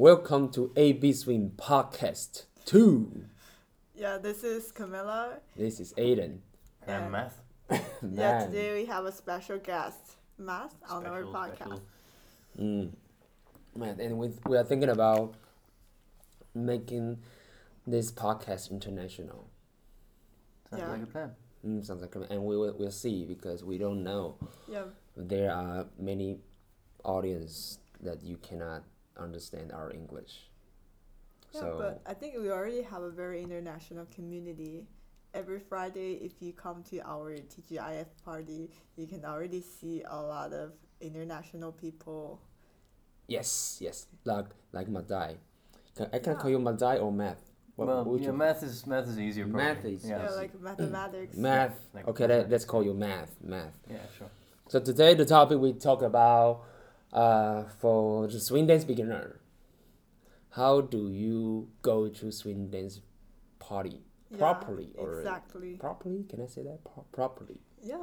[0.00, 3.22] Welcome to AB Swing Podcast 2.
[3.94, 5.40] Yeah, this is Camilla.
[5.54, 6.38] This is Aiden.
[6.86, 7.42] And math.
[7.70, 8.46] Yeah, Man.
[8.46, 11.54] today we have a special guest, Matt, on our Special, podcast.
[11.56, 11.82] special.
[12.58, 12.90] Mm.
[13.76, 15.34] Man, and we, we are thinking about
[16.54, 17.18] making
[17.86, 19.50] this podcast international.
[20.70, 20.92] Sounds Yeah.
[20.92, 21.30] like a plan.
[21.66, 24.36] Mm, sounds like, a- and we will we'll see because we don't know.
[24.66, 26.38] Yeah, There are many
[27.04, 28.82] audience that you cannot
[29.18, 30.50] understand our English.
[31.52, 34.86] yeah, so but I think we already have a very international community.
[35.32, 40.52] Every Friday, if you come to our TGIF party, you can already see a lot
[40.52, 42.40] of international people.
[43.28, 45.36] yes, yes, like like Madai.
[45.96, 46.38] Can, I can Yeah.
[46.40, 47.42] call you Madai or math.
[47.76, 49.44] What, well, would yeah, math is math is easier.
[49.46, 49.64] Probably.
[49.64, 50.22] Math is- yeah.
[50.24, 51.36] Yeah, like mathematics.
[51.48, 51.78] math.
[51.94, 52.50] Like okay, let, mathematics.
[52.52, 53.30] let's call you math.
[53.42, 53.72] Math.
[53.88, 54.30] Yeah, sure.
[54.68, 56.62] So today the topic we talk about
[57.12, 59.40] uh, for the swing dance beginner.
[60.50, 63.00] How do you go to swing dance
[63.60, 65.74] party Yeah, properly or Exactly.
[65.74, 66.24] properly?
[66.28, 67.58] Can I say that Pro- properly?
[67.82, 67.96] Yeah.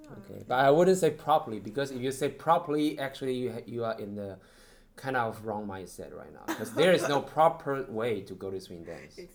[0.00, 0.06] yeah.
[0.24, 3.84] Okay, but I wouldn't say properly because if you say properly, actually you ha- you
[3.84, 4.38] are in the
[4.96, 8.60] kind of wrong mindset right now because there is no proper way to go to
[8.60, 9.18] swing dance.
[9.18, 9.32] Ex-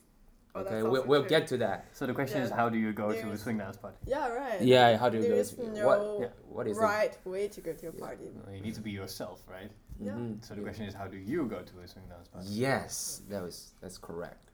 [0.58, 1.30] Oh, Okay, we'll, we'll true.
[1.30, 1.86] get to that.
[1.94, 3.98] So the question is, how do you go to a swing dance party?
[4.06, 4.62] Yeah, right.
[4.62, 5.36] Yeah, how do you go?
[5.36, 6.22] There's to, no what?
[6.22, 6.28] Yeah.
[6.50, 8.26] What is right way to go to a party.
[8.46, 9.64] Well, you need to be yourself, right?
[9.66, 9.72] it?
[10.00, 10.12] Yeah.
[10.14, 10.66] Mhm, So the yeah.
[10.68, 12.48] question is, how do you go to a swing dance party?
[12.50, 14.52] Yes, that was that's correct.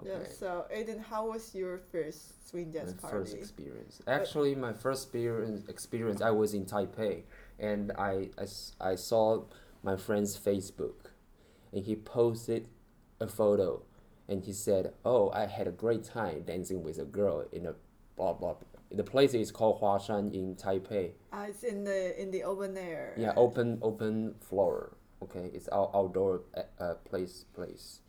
[0.00, 0.10] Okay.
[0.10, 0.28] Yeah.
[0.28, 3.16] So, Aiden, how was your first swing dance my party?
[3.16, 4.02] first experience.
[4.06, 7.22] Actually, my first experience, experience I was in Taipei,
[7.58, 8.46] and I, I
[8.80, 9.44] I saw
[9.82, 11.12] my friend's Facebook,
[11.72, 12.68] and he posted
[13.20, 13.82] a photo,
[14.28, 17.74] and he said, "Oh, I had a great time dancing with a girl in a
[18.16, 18.56] blah blah."
[18.90, 21.12] The place is called Huashan in Taipei.
[21.32, 23.14] Uh, it's in the in the open air.
[23.16, 24.96] Yeah, open open floor.
[25.22, 28.00] Okay, it's out, outdoor uh, uh, place place.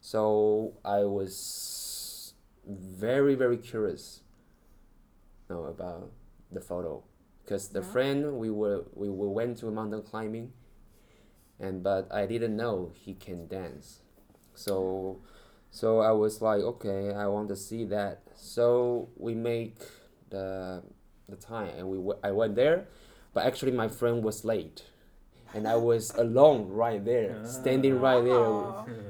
[0.00, 2.34] So I was
[2.66, 4.22] very very curious.
[5.48, 6.12] No, about
[6.52, 7.02] the photo,
[7.42, 7.92] because the Yeah.
[7.92, 10.52] friend we were we were went to mountain climbing.
[11.58, 14.00] And but I didn't know he can dance,
[14.54, 15.20] so,
[15.70, 18.22] so I was like, okay, I want to see that.
[18.34, 19.76] So we make
[20.30, 20.82] the
[21.28, 22.86] the time, and we w- I went there,
[23.32, 24.82] but actually my friend was late,
[25.54, 28.02] and I was alone right there, standing ah.
[28.02, 28.50] right there.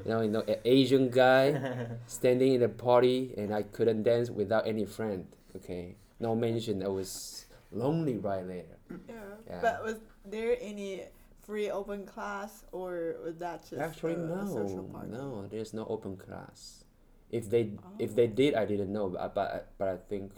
[0.04, 4.28] You know, you know, an Asian guy standing in a party, and I couldn't dance
[4.28, 5.26] without any friend.
[5.56, 6.82] Okay, no mention.
[6.82, 8.76] I was lonely right there.
[9.08, 9.14] Yeah.
[9.48, 9.58] Yeah.
[9.62, 11.04] But was there any
[11.50, 15.46] free open class, or was that just Actually, a, a social no, no.
[15.50, 16.84] There's no open class.
[17.30, 18.14] If they if Oh.
[18.14, 19.08] they did, I didn't know.
[19.10, 20.30] But but, I- but I think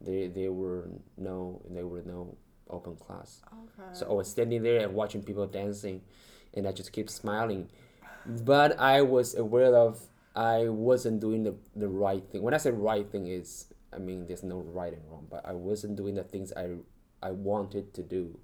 [0.00, 2.36] they they were no they were no
[2.70, 3.42] open class.
[3.50, 3.90] Okay.
[3.98, 6.02] So I was standing there and watching people dancing,
[6.54, 7.66] and I just keep smiling.
[8.26, 10.06] But I was aware of
[10.36, 12.42] I wasn't doing the, the right thing.
[12.46, 15.54] When I say right thing is I mean there's no right and wrong, but I
[15.54, 16.78] wasn't doing the things I
[17.22, 18.38] I wanted to do.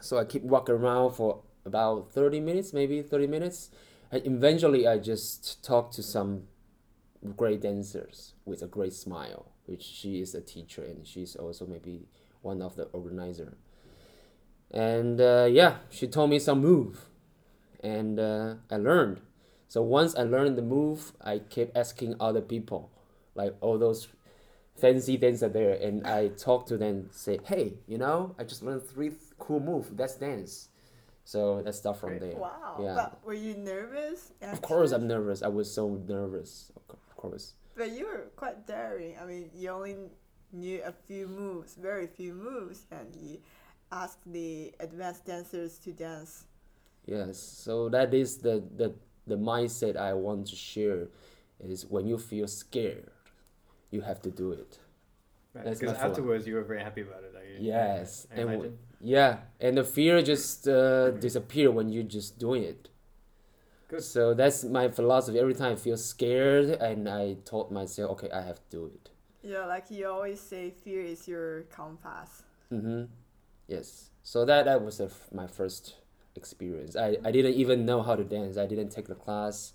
[0.00, 3.70] So I keep walking around for about thirty minutes, maybe thirty minutes.
[4.10, 6.44] And eventually I just talk to some
[7.36, 12.06] great dancers with a great smile, which she is a teacher and she's also maybe
[12.42, 13.56] one of the organizer.
[14.70, 17.06] And uh, yeah, she told me some move,
[17.82, 19.20] and uh, I learned.
[19.66, 22.90] So once I learned the move, I kept asking other people,
[23.34, 24.08] like all those
[24.80, 28.82] fancy dancers there, and I talked to them, say, "Hey, you know, I just learned
[28.82, 29.90] three cool moves.
[29.96, 30.68] Let's dance."
[31.24, 32.36] So let's start from there.
[32.36, 32.78] Wow.
[32.80, 32.94] Yeah.
[32.94, 34.32] But were you nervous?
[34.40, 34.92] Of course.
[34.92, 35.42] I'm nervous.
[35.42, 36.72] I was so nervous.
[36.74, 37.52] Of Of course.
[37.76, 39.16] But you were quite daring.
[39.20, 39.96] I mean, you only
[40.52, 43.38] knew a few moves, very few moves, and you
[43.92, 46.44] asked the advanced dancers to dance.
[47.06, 48.94] Yes, so that is the, the
[49.26, 51.08] the mindset I want to share
[51.60, 53.10] is when you feel scared,
[53.90, 54.78] you have to do it.
[55.54, 56.20] Right, That's because my philosophy.
[56.20, 57.34] afterwards you were very happy about it.
[57.36, 62.02] I, Yes, I, I and w- Yeah, and the fear just uh, disappear when you
[62.02, 62.88] just doing it.
[63.88, 64.02] Good.
[64.04, 65.38] So that's my philosophy.
[65.38, 69.10] Every time I feel scared, and I told myself, okay, I have to do it.
[69.42, 72.42] Yeah, like you always say, fear is your compass.
[72.72, 73.04] Mm-hmm.
[73.66, 74.10] Yes.
[74.22, 75.94] So that that was a f my first
[76.36, 76.96] experience.
[76.96, 78.58] I, I didn't even know how to dance.
[78.58, 79.72] I didn't take the class,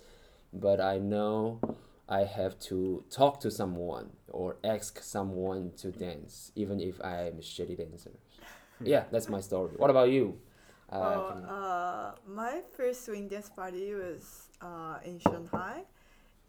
[0.54, 1.60] but I know
[2.10, 7.38] I have to talk to someone or ask someone to dance, even if I am
[7.40, 8.12] a shitty dancer.
[8.82, 9.74] yeah, that's my story.
[9.78, 10.40] What about you?
[10.90, 15.84] Uh, well, can- uh, my first swing dance party was uh, in Shanghai.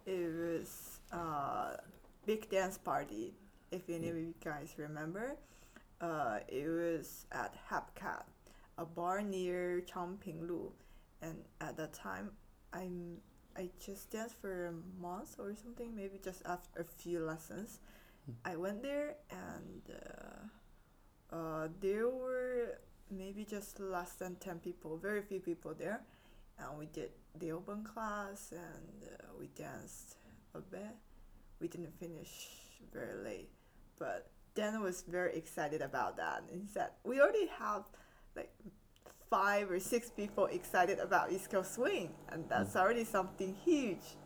[0.07, 1.77] It was uh,
[2.27, 3.33] big dance party.
[3.71, 5.37] If any of you guys remember,
[6.01, 8.25] uh, it was at Hapcat,
[8.77, 10.71] a bar near Changping Lu,
[11.23, 12.31] and at that time,
[12.73, 13.19] I'm
[13.57, 17.79] I just danced for a month or something, maybe just after a few lessons.
[18.45, 19.83] I went there and
[21.33, 22.79] uh, uh, there were
[23.11, 26.01] maybe just less than 10 people, very few people there.
[26.59, 30.17] And we did the open class and uh, we danced
[30.55, 30.97] a bit.
[31.61, 32.49] We didn't finish
[32.93, 33.51] very late,
[33.99, 36.45] but Dan was very excited about that.
[36.51, 37.85] And he said, We already have
[38.37, 38.53] like
[39.31, 44.17] five or six people excited about East Coast Swing, and that's already something huge.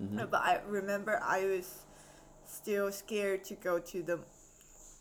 [0.00, 0.20] Mhm.
[0.20, 1.86] Uh, But I remember I was
[2.46, 4.20] still scared to go to the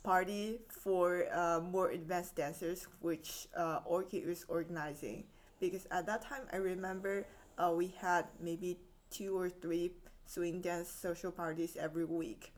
[0.04, 5.25] party for uh, more advanced dancers, which uh, Orchid was organizing.
[5.59, 7.25] Because at that time, I remember
[7.57, 9.94] uh, we had maybe two or three
[10.25, 12.54] swing dance social parties every week.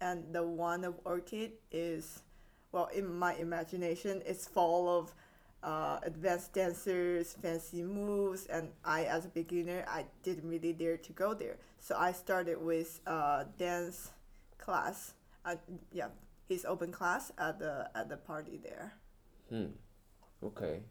[0.00, 2.22] And the one of Orchid is,
[2.78, 5.12] well, in my imagination, it's full of
[5.64, 11.12] uh, advanced dancers, fancy moves, and I, as a beginner, I didn't really dare to
[11.12, 11.56] go there.
[11.80, 14.12] So I started with uh, dance
[14.58, 15.14] class.
[15.44, 15.56] Uh,
[15.90, 16.08] yeah,
[16.48, 18.92] his open class at the at the party there.
[19.50, 19.74] Hmm.
[20.42, 20.82] Okay.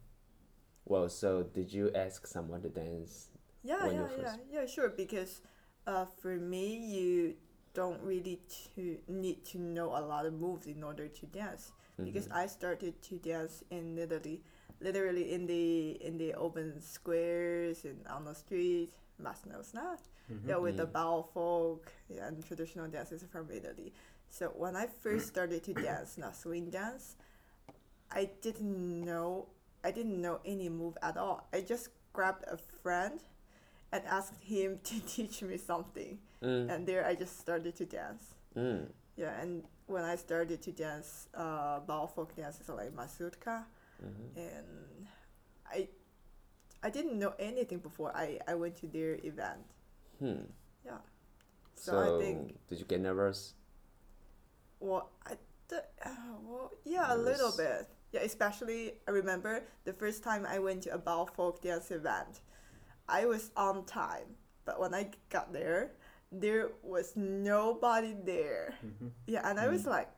[0.83, 3.29] Well, so did you ask someone to dance?
[3.63, 4.89] Yeah, yeah, yeah, yeah, sure.
[4.89, 5.41] Because
[5.85, 7.35] uh, for me, you
[7.77, 8.41] don't really
[8.73, 11.71] to need to know a lot of moves in order to dance.
[12.03, 12.41] Because Mhm.
[12.41, 14.41] I started to dance in Italy,
[14.81, 18.89] literally in the in the open squares and on the street.
[19.19, 20.01] Mas knows not.
[20.29, 20.49] Mm-hmm.
[20.49, 23.93] Yeah, with the balfolk yeah, and traditional dances from Italy.
[24.29, 27.15] So when I first started to dance, not swing dance,
[28.11, 29.47] I didn't know
[29.83, 31.47] I didn't know any move at all.
[31.53, 33.19] I just grabbed a friend
[33.91, 36.19] and asked him to teach me something.
[36.41, 36.69] Mm.
[36.73, 38.35] And there I just started to dance.
[38.55, 38.87] Mm.
[39.15, 43.65] Yeah, and when I started to dance uh, balfolk dances like mazurka,
[44.03, 44.37] Mhm.
[44.37, 45.07] and
[45.65, 45.89] I
[46.83, 49.65] I didn't know anything before I, I went to their event.
[50.19, 50.45] Hmm.
[50.85, 51.01] Yeah.
[51.73, 53.55] So, So, I think did you get nervous?
[54.79, 55.37] Well, I
[55.69, 57.87] th- uh, well, yeah, a little bit.
[58.11, 62.41] Yeah, especially I remember the first time I went to a balfolk dance event.
[63.09, 65.96] I was on time, but when I got there,
[66.31, 68.73] there was nobody there.
[68.85, 69.07] Mm-hmm.
[69.27, 70.09] Yeah, and I was like,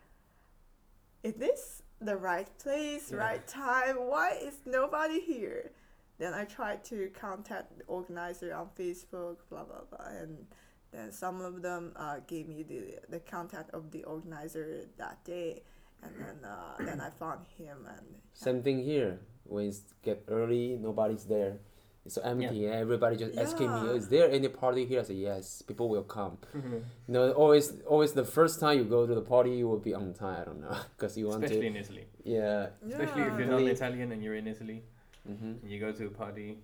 [1.24, 3.18] "Is this the right place, Yeah.
[3.18, 3.96] right time?
[4.08, 5.72] Why is nobody here?"
[6.18, 10.48] Then I tried to contact the organizer on Facebook, blah blah blah, and
[10.92, 15.62] then some of them uh, gave me the the contact of the organizer that day,
[16.04, 19.20] and then uh, then I found him and Same thing here.
[19.46, 21.60] When it's get early, nobody's there.
[22.06, 22.66] It's so empty.
[22.68, 26.38] Everybody just asking me, "Is there any party here?" I say, "Yes." People will come.
[26.56, 26.74] Mm-hmm.
[27.08, 29.94] You know, always, always the first time you go to the party, you will be
[29.94, 30.42] on time.
[30.42, 31.68] I don't know, because you want Especially to.
[31.68, 32.06] in Italy.
[32.24, 32.68] Yeah.
[32.88, 34.84] Especially if you're Really- non-Italian and you're in Italy,
[35.30, 35.52] Mm-hmm.
[35.62, 36.58] and you go to a party,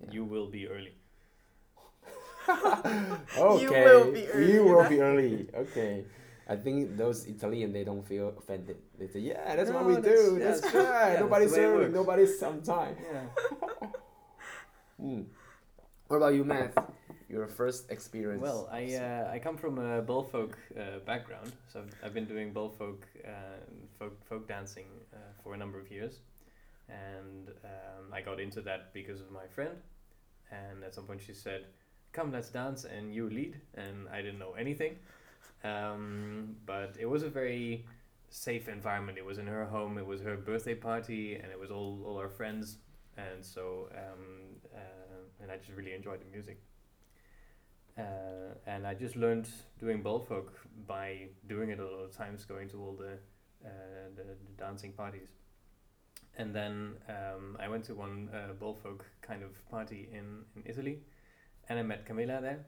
[0.00, 0.10] Yeah.
[0.12, 0.94] you will be early.
[3.38, 3.84] Okay.
[3.84, 4.52] will be early.
[4.52, 5.48] You will be early.
[5.54, 6.04] Okay.
[6.48, 8.76] I think those Italian they don't feel offended.
[8.98, 10.38] They say, "Yeah, that's what we that's- do.
[10.38, 11.12] That's that's- right.
[11.14, 11.88] yeah, nobody's the early.
[11.88, 13.26] Nobody's on time." Yeah.
[15.02, 15.22] Hmm.
[16.06, 16.74] What about you, Matt?
[17.28, 18.40] Your first experience.
[18.40, 22.52] Well, I uh, I come from a balfolk uh, background, so I've, I've been doing
[22.52, 23.58] balfolk uh,
[23.98, 26.20] folk folk dancing uh, for a number of years,
[26.88, 29.76] and um, I got into that because of my friend,
[30.52, 31.64] and at some point she said,
[32.12, 34.98] "Come, let's dance," and you lead, and I didn't know anything,
[35.64, 37.86] um, but it was a very
[38.28, 39.18] safe environment.
[39.18, 39.98] It was in her home.
[39.98, 42.76] It was her birthday party, and it was all all our friends,
[43.16, 44.51] and so um,
[45.42, 46.58] and I just really enjoyed the music.
[47.98, 50.48] Uh, and I just learned doing balfolk
[50.86, 53.18] by doing it a lot of times, going to all the
[53.64, 55.28] uh, the, the dancing parties.
[56.38, 61.00] And then um, I went to one uh, balfolk kind of party in, in Italy,
[61.68, 62.64] and I met Camilla there,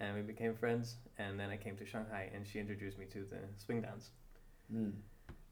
[0.00, 0.96] and we became friends.
[1.18, 4.10] And then I came to Shanghai, and she introduced me to the swing dance.
[4.74, 4.92] Mm.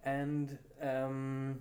[0.05, 1.61] And um,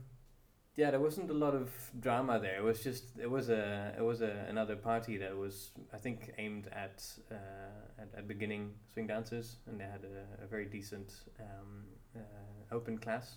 [0.75, 2.57] yeah, there wasn't a lot of drama there.
[2.57, 6.31] It was just it was a it was a, another party that was I think
[6.37, 11.13] aimed at uh, at, at beginning swing dancers, and they had a, a very decent
[11.39, 13.35] um, uh, open class,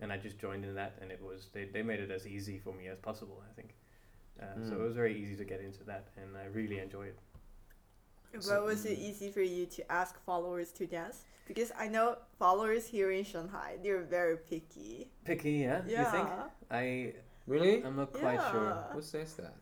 [0.00, 2.58] and I just joined in that, and it was they, they made it as easy
[2.58, 3.42] for me as possible.
[3.48, 3.74] I think.
[4.40, 4.80] Uh, So Mm.
[4.80, 7.18] it was very easy to get into that, and I really enjoyed it.
[8.32, 11.24] But was it easy for you to ask followers to dance?
[11.48, 15.10] Because I know followers here in Shanghai, they're very picky.
[15.24, 15.82] Picky, yeah?
[15.86, 16.04] Yeah.
[16.04, 16.28] You think?
[16.70, 17.12] I
[17.46, 17.82] Really?
[17.82, 18.84] I'm not quite sure.
[18.92, 19.54] Who says that?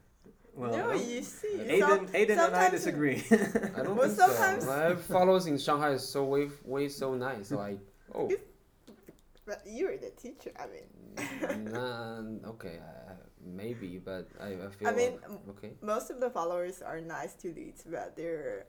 [0.54, 1.54] Well, no, I don't- you see.
[1.56, 3.22] Aiden, some- Aiden and I disagree.
[3.30, 4.70] I don't Well, think sometimes- so.
[4.70, 7.50] My followers in Shanghai is so way, way so nice.
[7.52, 7.78] Like,
[8.14, 8.30] oh,
[9.46, 10.52] But you're the teacher.
[10.58, 12.20] I mean, nah,
[12.50, 13.12] okay, uh,
[13.44, 14.88] maybe, but I, I feel.
[14.88, 15.72] I mean, like- okay.
[15.82, 18.66] most of the followers are nice to leads, but there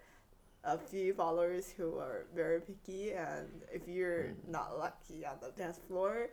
[0.65, 4.49] are a few followers who are very picky, and if you're Mm.
[4.51, 6.29] not lucky on the dance floor,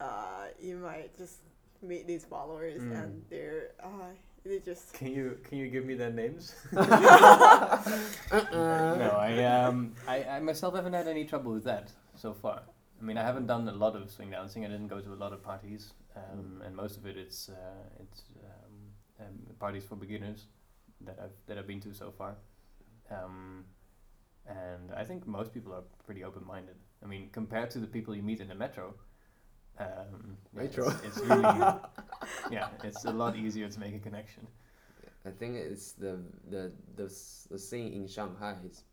[0.00, 1.38] uh, you might just
[1.82, 3.02] meet these followers, Mm.
[3.02, 4.10] and they're uh,
[4.44, 6.54] they just Can you can you give me their names?
[6.72, 8.94] Uh-uh.
[8.98, 12.62] no, I um I, I myself haven't had any trouble with that so far.
[13.00, 14.64] I mean, I haven't done a lot of swing dancing.
[14.64, 15.92] I didn't go to a lot of parties,
[16.32, 20.46] um, and most of it it's uh, it's um, um, parties for beginners
[21.02, 22.36] that I've that I've been to so far.
[23.10, 23.64] Um,
[24.46, 26.76] and I think most people are pretty open-minded.
[27.02, 28.94] I mean, compared to the people you meet in the metro,
[29.78, 30.88] um, yeah, Metro.
[30.88, 31.42] It's, it's really
[32.50, 34.46] yeah, it's a lot easier to make a connection.
[35.24, 36.18] I think it's the
[36.50, 37.12] the the
[37.50, 38.84] the scene in Shanghai is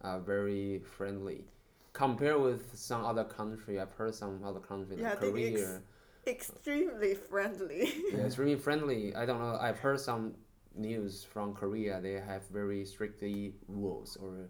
[0.00, 1.44] uh, very friendly.
[1.92, 5.82] Compared with some other country, I've heard some other country Yeah, like I think Korea.
[6.26, 7.92] Extremely friendly.
[8.12, 9.14] yeah, it's really friendly.
[9.14, 9.56] I don't know.
[9.60, 10.34] I've heard some
[10.74, 12.00] news from Korea.
[12.00, 14.48] They have very strictly rules, or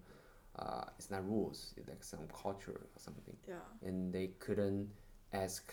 [0.58, 1.74] uh, it's not rules.
[1.76, 3.54] It's like some culture or something, yeah.
[3.86, 4.88] and they couldn't
[5.32, 5.72] ask,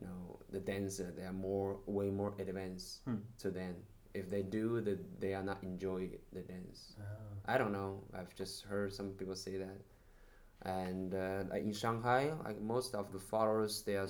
[0.00, 1.12] you know, the dancer.
[1.16, 3.16] They are more, way more advanced Hmm.
[3.38, 3.74] to them.
[4.14, 6.96] If they do, the, they are not enjoy the dance.
[7.44, 8.02] I don't know.
[8.18, 9.76] I've just heard some people say that.
[10.62, 14.08] And uh, in Shanghai, like most of the followers, they are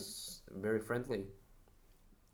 [0.54, 1.24] very friendly,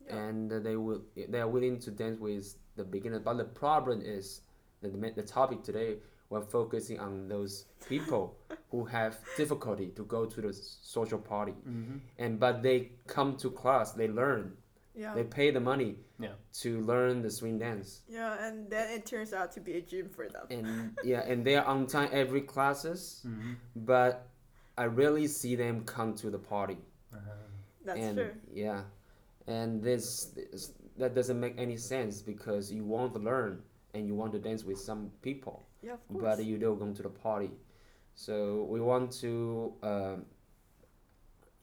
[0.05, 0.15] Yeah.
[0.27, 3.19] and uh, they will they are willing to dance with the beginner.
[3.19, 4.41] But the problem is
[4.81, 5.97] that the, the topic today
[6.29, 8.37] we're focusing on those people
[8.71, 11.97] who have difficulty to go to the social party, Mm-hmm.
[12.17, 14.53] and but they come to class, they learn,
[14.95, 15.13] Yeah.
[15.15, 16.33] they pay the money Yeah.
[16.61, 18.01] to learn the swing dance.
[18.07, 20.45] yeah, and then it turns out to be a gym for them.
[20.51, 23.53] and yeah, and they are on time every classes, Mm-hmm.
[23.75, 24.27] but
[24.77, 26.77] I rarely see them come to the party.
[27.85, 28.31] That's and true.
[28.53, 28.81] yeah,
[29.47, 33.61] and this, this that doesn't make any sense because you want to learn
[33.93, 36.37] and you want to dance with some people, Yeah, of course.
[36.37, 37.51] but you don't come to the party.
[38.15, 40.25] So we want to um,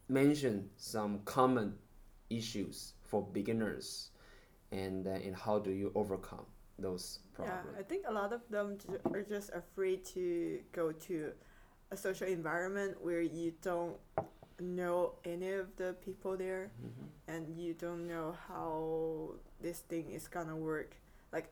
[0.09, 1.75] mention some common
[2.29, 4.11] issues for beginners,
[4.71, 6.47] and uh, and how do you overcome
[6.79, 7.67] those problems?
[7.75, 8.79] Yeah, I think a lot of them
[9.12, 11.33] are just afraid to go to
[11.90, 13.97] a social environment where you don't
[14.61, 17.09] know any of the people there Mhm.
[17.26, 20.95] and you don't know how this thing is gonna work.
[21.33, 21.50] Like,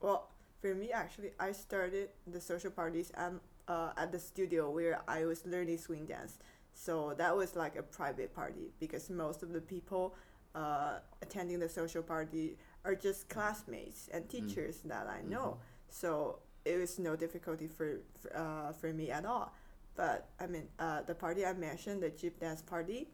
[0.00, 3.32] well, for me actually, I started the social parties at,
[3.66, 6.38] uh, at the studio where I was learning swing dance.
[6.74, 10.14] So that was like a private party because most of the people
[10.54, 15.58] uh, attending the social party are just classmates and teachers that I know.
[15.88, 19.54] So it was no difficulty for, for, uh, for me at all.
[19.96, 23.08] But I mean, uh, the party I mentioned, the Jeep dance party,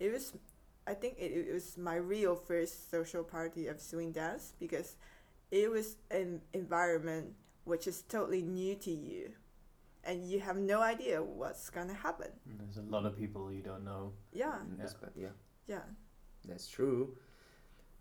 [0.00, 0.32] it was,
[0.86, 4.96] I think it, it was my real first social party of swing dance because
[5.50, 7.34] it was an environment
[7.64, 9.30] which is totally new to you
[10.04, 12.28] and you have no idea what's gonna happen.
[12.46, 14.12] There's a lot of people you don't know.
[14.32, 15.28] Yeah, Mm, that's yeah.
[15.68, 15.82] yeah,
[16.48, 17.14] That's true.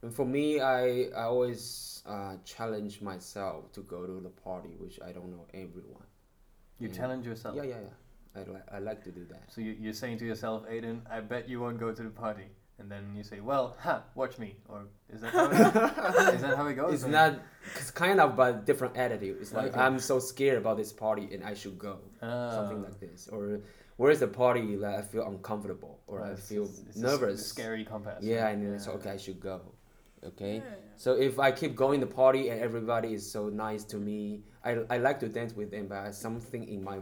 [0.01, 4.99] And for me, I, I always uh, challenge myself to go to the party, which
[5.05, 6.07] I don't know everyone.
[6.79, 6.95] You Mm.
[6.97, 7.55] challenge yourself.
[7.55, 8.41] Yeah, yeah, yeah.
[8.41, 9.43] I, li- I like to do that.
[9.49, 12.45] So you, you're saying to yourself, Aiden, I bet you won't go to the party.
[12.79, 14.55] And then you say, well, ha, watch me.
[14.67, 16.93] Or is that how it, is that how it goes?
[16.95, 17.39] It's Or- not,
[17.75, 19.37] it's kind of but different attitude.
[19.39, 19.79] It's like Okay.
[19.79, 22.87] I'm so scared about this party and I should go, something Ah.
[22.87, 23.27] like this.
[23.31, 23.59] Or
[24.01, 27.41] where's the party that I feel uncomfortable or Right, I feel it's- it's nervous.
[27.41, 28.23] a scary compass.
[28.23, 29.11] Yeah, and then it's okay.
[29.11, 29.57] I should go.
[30.31, 30.55] Okay.
[30.55, 30.75] Yeah, yeah.
[31.03, 34.19] So if I keep going the party and everybody is so nice to me,
[34.63, 36.97] I, I like to dance with them, but something in my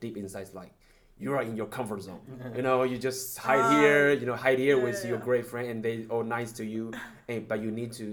[0.00, 0.72] deep inside is like,
[1.18, 2.20] you are in your comfort zone.
[2.56, 5.18] You know, you just hide Ah, here, you know, hide here yeah, with yeah, your
[5.18, 5.24] yeah.
[5.28, 6.92] great friend and they all nice to you,
[7.30, 8.06] and but you need to,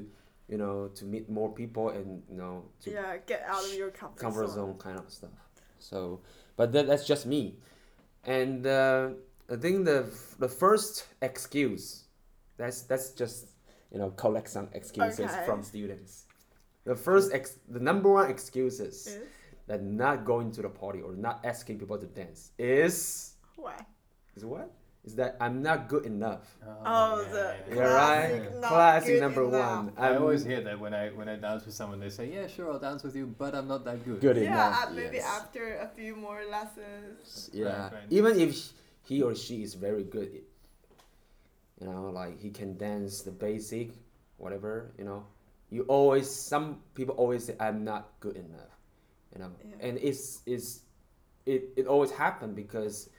[0.52, 2.54] you know, to meet more people and you know
[2.84, 4.56] to yeah, get out of your comfort, comfort zone.
[4.74, 5.38] zone kind of stuff.
[5.80, 6.20] So,
[6.58, 7.42] but that, that's just me,
[8.30, 9.10] and uh,
[9.52, 10.06] I think the
[10.38, 12.06] the first excuse,
[12.58, 13.48] that's that's just
[13.92, 15.46] you know collect some excuses Okay.
[15.46, 16.26] from students.
[16.86, 19.20] The first ex, the number one excuses Is
[19.68, 23.82] that not going to the party or not asking people to dance is what?
[24.36, 24.72] is what
[25.10, 26.56] is that I'm not good enough.
[26.86, 28.62] Oh, yeah, the yeah, Yeah, classic, right.
[28.62, 29.86] Classic number enough.
[29.86, 29.94] one.
[29.98, 32.46] I I'm always hear that when I when I dance with someone, they say, "Yeah,
[32.48, 34.86] sure, I'll dance with you, but I'm not that good." good Yeah, enough.
[34.86, 35.26] uh, maybe yes.
[35.42, 37.50] after a few more lessons.
[37.52, 38.10] Yeah, Right, right.
[38.18, 38.52] even if
[39.02, 40.30] he or she is very good,
[41.82, 43.90] you know, like he can dance the basic,
[44.38, 45.26] whatever, you know,
[45.74, 48.74] you always some people always say I'm not good enough,
[49.34, 49.88] you know, Yeah.
[49.90, 50.82] and it's it's
[51.50, 53.10] it it always happened because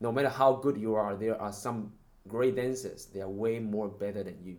[0.00, 1.92] no matter how good you are, there are some
[2.26, 3.06] great dancers.
[3.06, 4.56] They are way more better than you.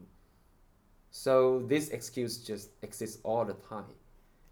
[1.12, 3.96] So this excuse just exists all the time.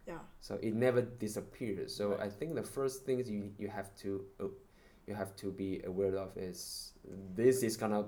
[0.08, 0.20] Yeah.
[0.40, 1.94] So it never disappears.
[1.94, 2.22] So Right.
[2.22, 4.48] I think the first things you you have to uh,
[5.06, 6.94] you have to be aware of is
[7.36, 8.06] this is gonna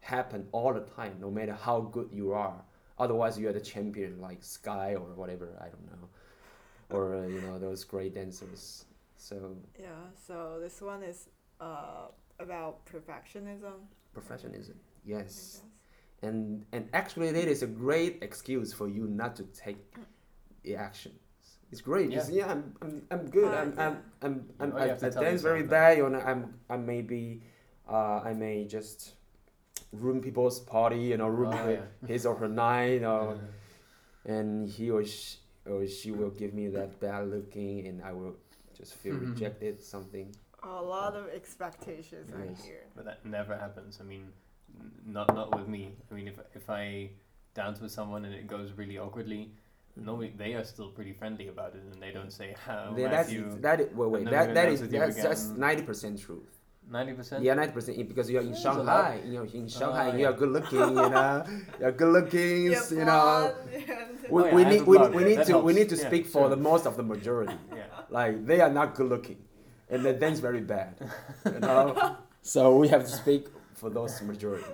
[0.00, 2.64] happen all the time, no matter how good you are.
[2.98, 5.48] Otherwise, you are the champion, like Skye or whatever.
[5.60, 6.08] I don't know,
[6.90, 8.84] or uh, you know those great dancers.
[9.18, 10.10] So Yeah.
[10.26, 11.28] So this one is
[11.60, 12.08] uh
[12.38, 13.78] about perfectionism.
[14.14, 15.62] Perfectionism, yes,
[16.22, 19.78] and and actually that is a great excuse for you not to take
[20.62, 21.14] the actions.
[21.72, 22.10] It's great.
[22.10, 22.34] Yeah, Yeah.
[22.46, 23.52] yeah I'm, I'm, I'm good.
[23.52, 25.98] Uh, I'm, I'm, I'm, I'm, You I, have to I dance very bad.
[25.98, 27.42] You know, I'm, I may be,
[27.90, 29.14] uh, I may just
[29.92, 30.98] ruin people's party.
[31.10, 32.06] You know, ruin Oh, her- yeah.
[32.08, 32.92] his or her night.
[32.94, 37.86] You know, Uh, and he or she, or she will give me that bad looking,
[37.88, 38.36] and I will
[38.78, 39.30] just feel Mhm.
[39.34, 39.82] rejected.
[39.82, 40.34] Something.
[40.66, 42.64] A lot of expectations are Yes.
[42.64, 42.84] here.
[42.96, 43.98] But that never happens.
[44.00, 44.24] I mean,
[44.80, 45.92] n- not not with me.
[46.10, 47.10] I mean, if if I
[47.54, 49.42] dance with someone and it goes really awkwardly,
[49.98, 50.04] mm.
[50.04, 53.28] normally they are still pretty friendly about it, and they don't say, "How Then that's
[53.30, 53.80] Matthew." that.
[53.80, 54.24] Is, wait, wait.
[54.24, 55.60] That gonna that dance is with you that's that's again.
[55.60, 56.50] ninety percent truth.
[56.88, 57.42] Ninety percent.
[57.44, 58.86] Yeah, ninety percent eh, because you're in That's a lot.
[58.86, 59.20] Shanghai.
[59.24, 60.36] You know, in Shanghai, Oh, you're yeah.
[60.40, 60.78] good looking.
[60.78, 61.44] You know,
[61.80, 62.62] you're good looking.
[62.72, 63.54] Yeah, You know,
[64.30, 65.14] we, Oh, yeah, we need have we, blonde.
[65.14, 65.94] we need That to we need helps.
[65.96, 66.48] to Yeah, speak for sure.
[66.54, 67.58] the most of the majority.
[67.74, 67.86] Yeah.
[68.10, 69.38] Like they are not good looking,
[69.90, 70.94] and they dance very bad.
[71.44, 74.64] You know, so we have to speak for those majority.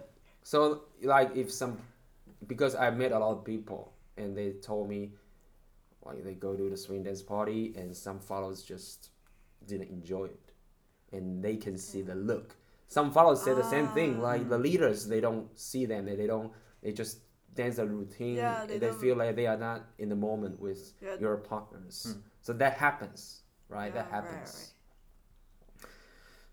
[0.42, 1.78] So like if some,
[2.46, 5.12] because I met a lot of people and they told me,
[6.04, 9.10] like they go to the swing dance party and some followers just
[9.66, 10.52] didn't enjoy it,
[11.12, 12.56] and they can see the look.
[12.88, 14.16] Some followers say the same thing.
[14.18, 14.22] Ah.
[14.22, 16.04] Like the leaders, they don't see them.
[16.04, 16.52] They, they don't.
[16.82, 17.18] They just
[17.54, 18.36] dance a routine.
[18.36, 21.16] Yeah, they they feel like they are not in the moment with Yeah.
[21.20, 22.12] your partners.
[22.14, 22.20] Hmm.
[22.42, 23.94] So that happens, right?
[23.94, 24.74] that Yeah, right, happens.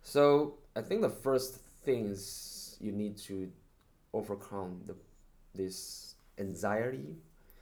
[0.09, 3.51] So I think the first things you need to
[4.11, 4.95] overcome the
[5.53, 7.15] this anxiety.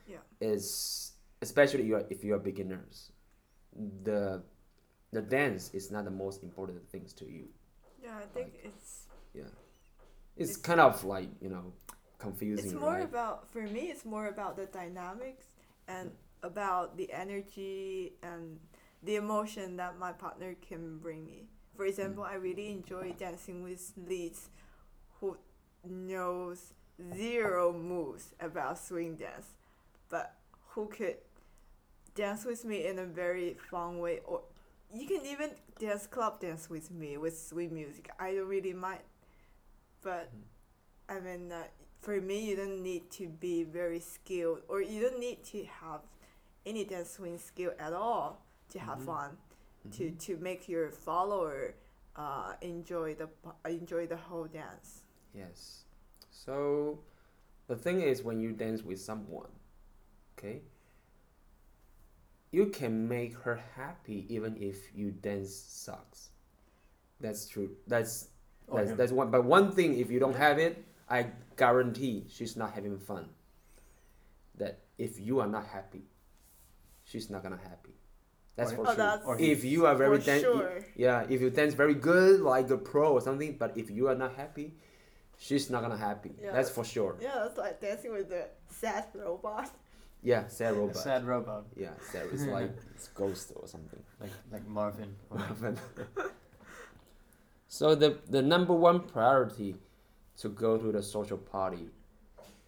[0.08, 0.24] Yeah.
[0.40, 1.12] Is
[1.42, 3.12] especially you are, if you are beginners,
[4.04, 4.42] the
[5.12, 7.48] the dance is not the most important things to you.
[8.02, 9.52] Yeah, I think it's Yeah,
[10.36, 11.72] it's, It's- kind of like you know
[12.18, 13.04] confusing, it's more right?
[13.04, 15.46] about for me it's more about the dynamics
[15.86, 16.10] and
[16.42, 18.58] about the energy and
[19.02, 21.40] the emotion that my partner can bring me.
[21.78, 24.48] For example, I really enjoy dancing with leads
[25.20, 25.36] who
[25.88, 26.72] knows
[27.16, 29.54] zero moves about swing dance,
[30.08, 30.34] but
[30.70, 31.18] who could
[32.16, 34.42] dance with me in a very fun way or
[34.92, 38.10] you can even dance club dance with me with swing music.
[38.18, 39.02] I don't really mind.
[40.02, 40.32] But
[41.08, 41.62] I mean, uh,
[42.00, 46.00] for me, you don't need to be very skilled, or you don't need to have
[46.66, 49.06] any dance swing skill at all to have Mhm.
[49.06, 49.38] fun,
[49.92, 50.18] to Mhm.
[50.26, 51.74] to make your follower
[52.16, 53.28] uh, enjoy the
[53.64, 55.04] enjoy the whole dance.
[55.34, 55.84] Yes.
[56.30, 56.98] So
[57.68, 59.50] the thing is when you dance with someone,
[60.36, 60.62] okay,
[62.50, 66.30] you can make her happy even if you dance sucks.
[67.20, 67.76] That's true.
[67.86, 68.28] That's
[68.66, 68.96] Or that's, him.
[68.96, 72.98] that's one but one thing if you don't have it, I guarantee she's not having
[72.98, 73.28] fun.
[74.56, 76.02] That if you are not happy,
[77.04, 77.87] she's not gonna happy.
[78.58, 78.96] That's Or- for Oh, sure.
[78.96, 80.72] that's if you are very for dan- sure.
[81.04, 84.16] yeah, if you dance very good, like a pro or something, but if you are
[84.24, 84.68] not happy,
[85.44, 86.32] she's not gonna happy.
[86.42, 87.12] Yeah, That's for sure.
[87.20, 88.42] Yeah, that's like dancing with the
[88.82, 89.70] sad robot.
[90.30, 90.96] Yeah, sad A robot.
[90.96, 92.24] sad robot, Yeah, sad.
[92.34, 94.02] It's like it's ghost or something.
[94.22, 95.14] like like Marvin.
[95.30, 95.38] or-
[97.68, 99.76] so the the number one priority
[100.38, 101.86] to go to the social party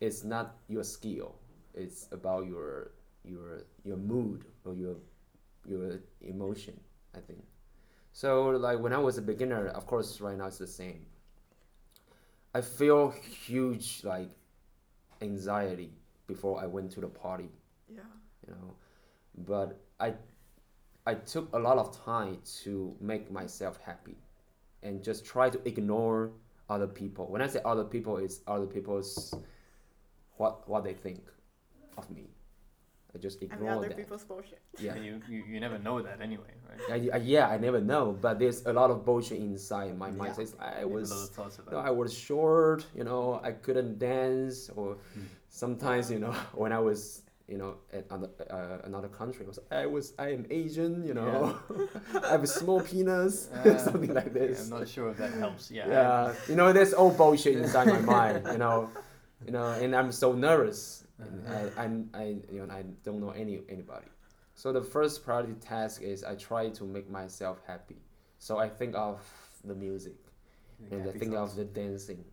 [0.00, 1.34] is not your skill.
[1.74, 2.92] It's about your
[3.24, 4.96] your your mood or your
[5.66, 6.78] your emotion.
[7.14, 7.42] I think.
[8.12, 11.06] So like when I was a beginner, of course, right now it's the same.
[12.54, 14.30] I feel huge like
[15.22, 15.92] anxiety
[16.26, 17.50] before I went to the party.
[17.88, 18.02] Yeah.
[18.46, 18.74] you know
[19.46, 20.12] but i
[21.06, 24.16] i took a lot of time to make myself happy
[24.82, 26.30] and just try to ignore
[26.68, 29.34] other people when i say other people it's other people's
[30.36, 31.22] what what they think
[31.96, 32.28] of me
[33.14, 34.60] i just I mean, ignore other that people's bullshit.
[34.78, 37.10] yeah you, you, you never know that anyway, right?
[37.12, 40.30] I, I- yeah i never know but there's a lot of bullshit inside my mind
[40.30, 40.32] Yeah.
[40.40, 41.84] says i a lot was of thoughts about you know.
[41.88, 45.26] I was short, you know, I couldn't dance, or Hmm.
[45.48, 49.58] sometimes, you know, when I was, you know, at another, uh, another country, I was,
[49.82, 51.36] I was, I am Asian, you know,
[52.26, 54.56] I have a small penis, Uh, something like Yeah, this.
[54.62, 55.64] I'm not sure if that helps.
[55.70, 55.88] Yeah.
[55.88, 58.76] Yeah, you know, there's all bullshit inside my mind, you know,
[59.46, 63.30] you know, and I'm so nervous, and I, I'm, I, you know, I don't know
[63.30, 64.06] any anybody.
[64.54, 67.96] So the first priority task is I try to make myself happy.
[68.38, 69.20] So I think of
[69.64, 70.16] the music
[70.80, 71.52] Like and I think thoughts.
[71.52, 72.24] of the dancing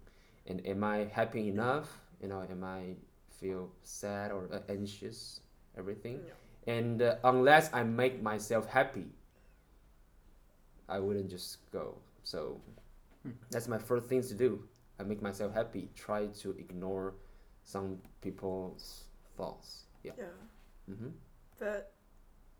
[0.47, 1.99] and am I happy enough?
[2.21, 2.95] You know, am I
[3.29, 5.41] feel sad or uh, anxious?
[5.77, 6.19] Everything.
[6.25, 6.75] Yeah.
[6.75, 9.07] And uh, unless I make myself happy,
[10.89, 11.95] I wouldn't just go.
[12.23, 12.59] So
[13.23, 13.31] Hmm.
[13.51, 14.63] that's my first things to do.
[14.99, 15.89] I make myself happy.
[15.95, 17.15] Try to ignore
[17.67, 19.03] some people's
[19.35, 19.83] thoughts.
[20.03, 20.13] Yeah.
[20.17, 20.25] Yeah.
[20.89, 21.09] Mm-hmm.
[21.59, 21.91] But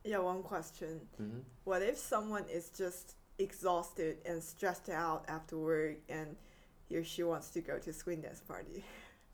[0.04, 1.00] yeah, one question.
[1.22, 1.39] Mm-hmm.
[1.63, 6.36] What if someone is just exhausted and stressed out after work and
[6.89, 8.84] he or she wants to go to swing dance party?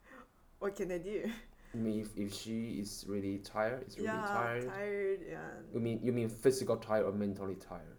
[0.60, 1.30] what can they do?
[1.74, 4.68] I mean, if, if she is really tired, is really yeah, tired.
[4.68, 7.98] tired and You mean you mean physical tired or mentally tired?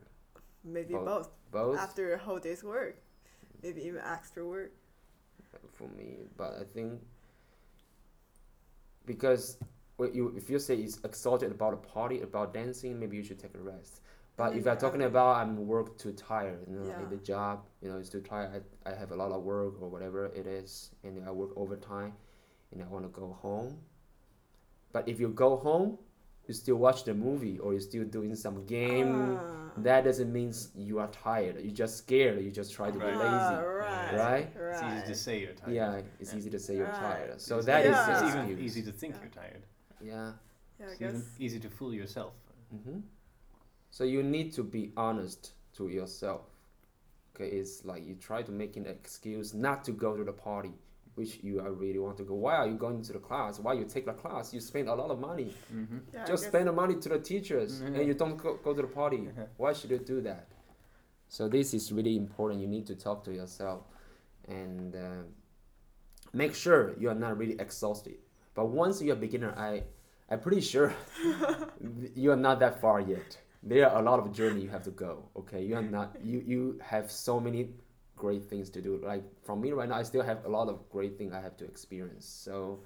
[0.64, 1.06] maybe Both.
[1.06, 1.30] both.
[1.52, 2.98] Both After a whole day's work,
[3.62, 4.72] maybe even extra work.
[5.74, 7.02] for me, but I think
[9.06, 9.58] because
[10.14, 13.56] you if you say it's exhausted about a party about dancing, maybe you should take
[13.56, 14.02] a rest.
[14.38, 17.00] But if you're talking about I'm work too tired, you know, Yeah.
[17.00, 18.64] like the job, you know, it's too tired.
[18.86, 22.14] I, I have a lot of work or whatever it is, and I work overtime,
[22.72, 23.78] and I want to go home.
[24.92, 25.98] But if you go home,
[26.48, 29.38] you still watch the movie or you're still doing some game.
[29.40, 29.72] Ah.
[29.78, 31.60] That doesn't mean you are tired.
[31.62, 32.42] You're just scared.
[32.42, 33.16] You just try to be Right.
[33.16, 34.18] Ah, lazy.
[34.18, 34.18] right.
[34.18, 34.48] Right?
[34.72, 35.74] It's easy to say you're tired.
[35.74, 36.38] Yeah, it's Yeah.
[36.40, 36.96] easy to say you're Right.
[36.96, 37.42] tired.
[37.42, 38.06] So It's that is Yeah.
[38.06, 39.22] the It's even easy to think Yeah.
[39.22, 39.64] you're tired.
[40.02, 40.34] Yeah.
[40.80, 42.34] Yeah, It's even easy to fool yourself.
[42.72, 43.00] hmm
[43.90, 46.42] So you need to be honest to yourself.
[47.36, 50.74] Okay, it's like you try to make an excuse not to go to the party,
[51.16, 52.36] which you are really want to go.
[52.36, 53.60] Why are you going to the class?
[53.60, 54.54] Why you take the class?
[54.54, 55.54] You spend a lot of money.
[55.74, 55.98] Mm-hmm.
[56.14, 57.96] Yeah, Just spend the money to the teachers, Mhm.
[57.96, 59.18] and you don't go, go to the party.
[59.18, 59.48] Mhm.
[59.58, 60.48] Why should you do that?
[61.30, 62.62] So this is really important.
[62.62, 63.82] You need to talk to yourself,
[64.48, 65.24] and uh,
[66.34, 68.18] make sure you are not really exhausted.
[68.54, 69.84] But once you're a beginner, I,
[70.30, 70.94] I'm pretty sure
[72.16, 73.38] you are not that far yet.
[73.64, 75.30] There are a lot of journey you have to go.
[75.36, 76.18] Okay, you are not.
[76.24, 77.70] You you have so many
[78.16, 78.98] great things to do.
[79.04, 81.58] Like from me right now, I still have a lot of great things I have
[81.58, 82.26] to experience.
[82.26, 82.80] So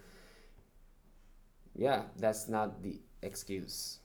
[1.76, 4.00] yeah, that's not the excuse.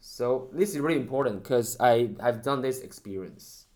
[0.00, 3.66] So this is really important because I I've done this experience.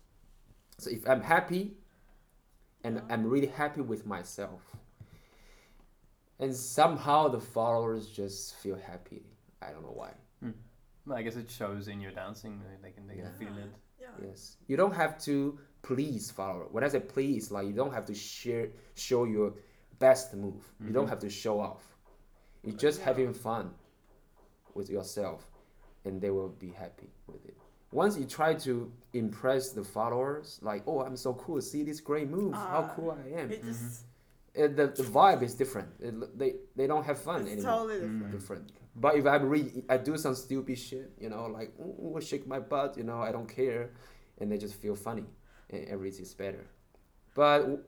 [0.77, 1.77] So if I'm happy,
[2.83, 4.61] and I'm really happy with myself,
[6.39, 9.23] and somehow the followers just feel happy.
[9.61, 10.11] I don't know why.
[10.41, 10.51] Hmm.
[11.05, 12.61] Well, I guess it shows in your dancing.
[12.81, 13.39] They can they can Yeah.
[13.39, 13.71] feel it.
[14.01, 14.07] Yeah.
[14.27, 15.57] Yes, you don't have to
[15.89, 16.65] please follower.
[16.71, 19.49] When I say please, like you don't have to share show your
[19.99, 20.63] best move.
[20.85, 21.09] You don't Mhm.
[21.13, 21.83] have to show off.
[22.63, 23.05] You're just Yeah.
[23.09, 23.65] having fun
[24.77, 25.39] with yourself,
[26.05, 27.55] and they will be happy with it.
[27.91, 31.61] Once you try to impress the followers, like, oh, I'm so cool.
[31.61, 32.53] See this great move.
[32.53, 33.51] How Ah, cool I am.
[33.51, 34.05] It just
[34.57, 35.89] Uh, the, the vibe is different.
[35.99, 37.71] It, they they don't have fun it's anymore.
[37.73, 38.23] totally different.
[38.27, 38.31] Mm.
[38.37, 38.65] Different.
[38.95, 42.59] But if I really I do some stupid shit, you know, like ooh, shake my
[42.71, 43.83] butt, you know, I don't care,
[44.39, 45.25] and they just feel funny,
[45.75, 46.65] and everything's better.
[47.35, 47.85] But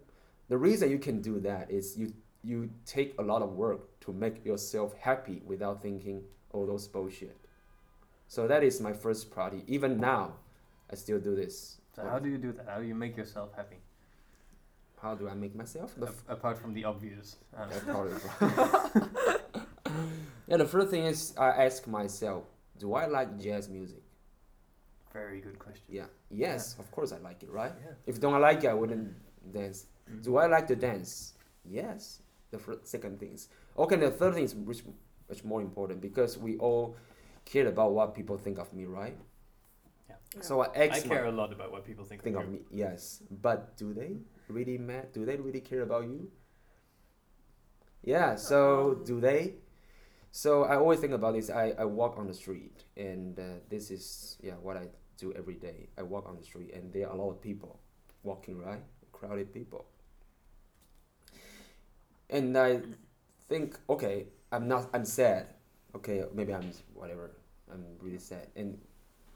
[0.50, 4.14] the reason you can do that is you you take a lot of work to
[4.14, 7.36] make yourself happy without thinking all those bullshit.
[8.28, 9.64] So that is my first priority.
[9.68, 10.34] Even now,
[10.92, 11.80] I still do this.
[11.96, 12.68] So how do you do that?
[12.70, 13.78] How do you make yourself happy?
[15.02, 15.96] How do I make myself?
[16.02, 17.38] A- apart from the obvious.
[17.56, 19.42] Uh, That's part of it.
[20.48, 22.46] yeah, the first thing is I ask myself,
[22.80, 24.04] do I like jazz music?
[25.14, 25.86] Very good question.
[25.90, 26.06] Yeah.
[26.30, 27.74] Yes, of course I like it, right?
[27.84, 27.94] Yeah.
[28.06, 29.14] If don't I like it, I wouldn't
[29.52, 29.88] dance.
[30.10, 30.24] Mhm.
[30.24, 31.34] Do I like to dance?
[31.66, 32.22] Yes.
[32.52, 33.96] The first, second thing is okay.
[33.98, 34.82] The third thing is much,
[35.30, 36.96] much more important because we all
[37.46, 39.18] care about what people think of me, right?
[40.10, 40.16] Yeah.
[40.42, 42.60] So I I care my, a lot about what people think, think of of me.
[42.72, 44.18] Yes, but do they
[44.48, 45.10] really matter?
[45.12, 46.32] Do they really care about you?
[48.04, 48.36] Yeah.
[48.36, 49.56] So Um, do they?
[50.38, 51.50] So I always think about this.
[51.50, 54.86] I, I walk on the street, and uh, this is yeah what I
[55.18, 55.90] do every day.
[55.98, 57.80] I walk on the street, and there are a lot of people
[58.22, 58.84] walking, right?
[59.12, 59.86] Crowded people.
[62.30, 62.82] And I
[63.50, 64.92] think, okay, I'm not.
[64.94, 65.48] I'm sad.
[65.96, 67.32] Okay, maybe I'm whatever.
[67.74, 68.46] I'm really sad.
[68.56, 68.78] And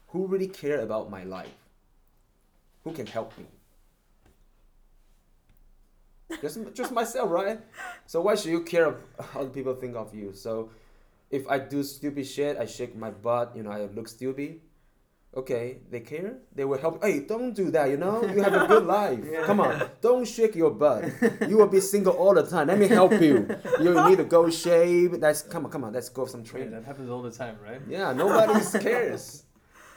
[0.06, 1.58] who really care about my life?
[2.84, 3.46] Who can help me?
[6.40, 7.60] Just, just myself, right?
[8.06, 8.94] So why should you care
[9.32, 10.32] how people think of you?
[10.32, 10.70] So
[11.32, 14.60] if I do stupid shit, I shake my butt, you know, I look stupid.
[15.34, 16.36] Okay, they care.
[16.54, 17.02] They will help.
[17.02, 17.88] Hey, don't do that.
[17.88, 19.18] You know, you have a good life.
[19.46, 21.04] Come on, don't shake your butt.
[21.48, 22.66] You will be single all the time.
[22.68, 23.48] Let me help you.
[23.80, 25.18] You need to go shave.
[25.24, 25.94] That's come on, come on.
[25.94, 26.70] Let's go some Yeah, training.
[26.72, 27.80] that happens all the time, right?
[27.88, 29.44] Yeah, nobody cares.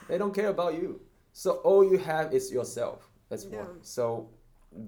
[0.08, 1.00] They don't care about you.
[1.34, 3.06] So all you have is yourself.
[3.28, 3.58] That's Yeah.
[3.58, 3.82] one.
[3.82, 4.30] So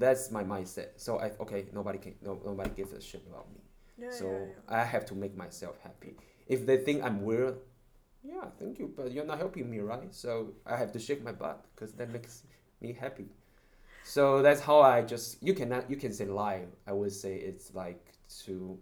[0.00, 0.88] that's my mindset.
[0.96, 3.60] So I okay, nobody can no, nobody gives a shit about me.
[3.98, 4.80] Yeah, so yeah, yeah.
[4.80, 6.16] I have to make myself happy.
[6.48, 7.58] If they think I'm weird,
[8.24, 10.12] yeah, thank you, but you're not helping me, right?
[10.14, 12.42] So I have to shake my butt because that makes
[12.80, 13.26] me happy.
[14.02, 16.64] So that's how I just you cannot you can say lie.
[16.86, 18.14] I would say it's like
[18.46, 18.78] to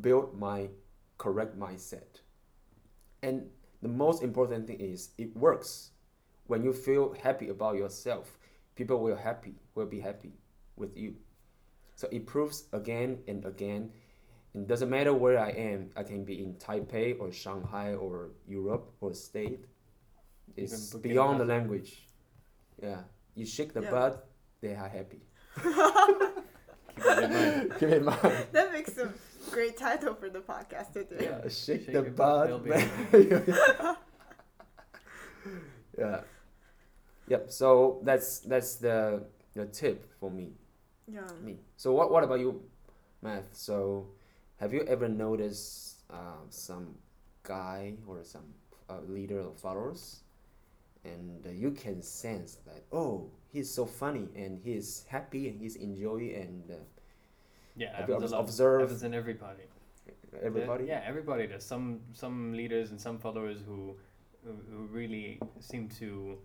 [0.00, 0.68] build my
[1.18, 2.20] correct mindset.
[3.22, 3.48] And
[3.82, 5.90] the most important thing is it works.
[6.46, 8.38] When you feel happy about yourself,
[8.76, 10.32] people will happy will be happy
[10.76, 11.16] with you.
[11.96, 13.90] So it proves again and again.
[14.54, 15.90] It doesn't matter where I am.
[15.96, 19.64] I can be in Taipei or Shanghai or Europe or state.
[20.56, 22.06] It's beyond the language.
[22.82, 23.00] Yeah,
[23.34, 23.90] you shake the Yeah.
[23.90, 24.28] butt,
[24.60, 25.22] they are happy.
[25.56, 27.72] Keep that in mind.
[27.80, 28.46] Keep in mind.
[28.52, 29.08] That makes a
[29.50, 31.16] great title for the podcast to do.
[31.18, 32.66] Yeah, shake, Shake the your butt, butt.
[32.66, 32.90] man.
[35.98, 36.20] yeah.
[37.28, 37.50] Yep.
[37.50, 40.52] So that's that's the the tip for me.
[41.08, 41.26] Yeah.
[41.42, 41.58] Me.
[41.76, 42.62] So what what about you,
[43.22, 43.48] Math?
[43.54, 44.08] So,
[44.62, 46.94] have you ever noticed um, some
[47.42, 48.44] guy or some
[48.88, 50.20] uh, leader or followers,
[51.04, 55.74] and uh, you can sense that oh he's so funny and he's happy and he's
[55.76, 56.74] enjoying and uh,
[57.74, 58.44] Yeah, Have you happens a lot.
[58.44, 59.64] observed- Happens in every party.
[60.42, 60.84] everybody.
[60.86, 61.64] Yeah, everybody does.
[61.64, 63.96] Some some leaders and some followers who
[64.44, 66.38] who, really seem to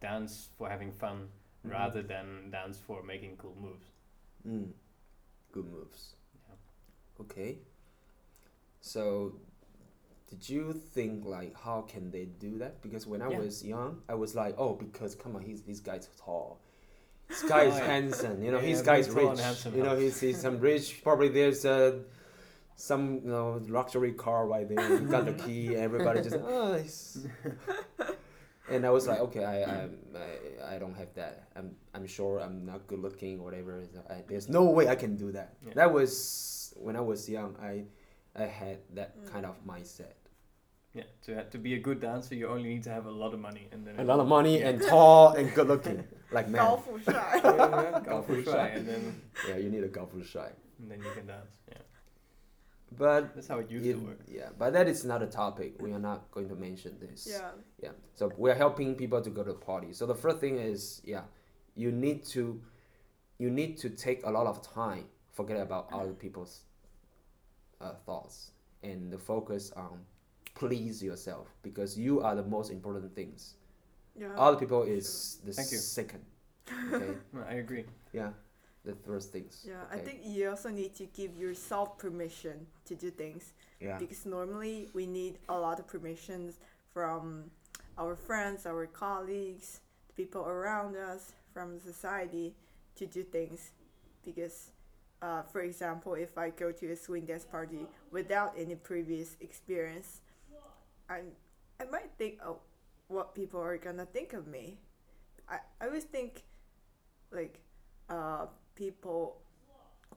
[0.00, 1.18] dance for having fun
[1.66, 1.72] Mhm.
[1.72, 3.86] rather than dance for making cool moves.
[4.46, 4.70] Mm.
[5.52, 6.02] Good moves.
[7.20, 7.58] Okay.
[8.80, 9.34] So,
[10.28, 12.82] did you think like how can they do that?
[12.82, 13.38] Because when I Yeah.
[13.38, 16.60] was young, I was like, oh, because come on, he's this guy's tall.
[17.28, 18.42] This guy is handsome.
[18.42, 19.38] You know, Yeah, yeah, guy's rich.
[19.74, 21.02] You know, he's, he's some rich.
[21.02, 21.98] Probably there's uh,
[22.76, 24.98] some you know luxury car right there.
[24.98, 25.76] He got the key.
[25.76, 26.74] Everybody just oh.
[26.74, 27.26] He's...
[28.70, 31.48] And I was like, okay, I, I, I, I don't have that.
[31.54, 33.82] I'm, I'm sure I'm not good looking or whatever.
[34.08, 35.56] I, there's no way I can do that.
[35.66, 35.74] Yeah.
[35.74, 36.16] That was
[36.74, 37.84] when I was young, I
[38.36, 39.30] I had that mm.
[39.32, 40.14] kind of mindset.
[40.94, 43.34] Yeah, to uh, to be a good dancer, you only need to have a lot
[43.34, 44.68] of money and then a lot of money yeah.
[44.68, 46.62] and tall and good looking, like man.
[46.62, 47.40] Gao Fu Shai.
[47.40, 50.50] Gao Fu Shai, and then yeah, you need a Gao Fu Shai.
[50.78, 51.56] And then you can dance.
[51.68, 51.78] Yeah.
[52.96, 54.20] But that's how it used it, to work.
[54.28, 55.82] Yeah, but that is not a topic.
[55.82, 57.26] We are not going to mention this.
[57.28, 57.50] Yeah.
[57.82, 57.90] Yeah.
[58.14, 59.92] So we are helping people to go to the party.
[59.92, 61.22] So the first thing is yeah,
[61.74, 62.60] you need to,
[63.38, 66.62] you need to take a lot of time forget about other people's
[67.80, 69.98] uh, thoughts and the focus on
[70.54, 73.54] please yourself because you are the most important things.
[74.16, 74.28] Yeah.
[74.38, 75.78] Other people is the Thank you.
[75.78, 76.22] second.
[76.92, 77.14] Okay.
[77.48, 77.84] I agree.
[78.12, 78.30] yeah.
[78.84, 79.64] The first things.
[79.66, 83.96] Yeah, I think you also need to give yourself permission to do things Yeah.
[83.98, 86.58] because normally we need a lot of permissions
[86.92, 87.50] from
[87.96, 92.54] our friends, our colleagues, the people around us, from society
[92.96, 93.70] to do things.
[94.22, 94.70] Because,
[95.24, 100.20] uh, for example, if I go to a swing dance party without any previous experience,
[101.08, 101.20] I
[101.80, 102.58] I might think, oh,
[103.08, 104.78] what people are gonna think of me.
[105.48, 106.42] I I always think,
[107.32, 107.58] like,
[108.10, 109.40] uh, people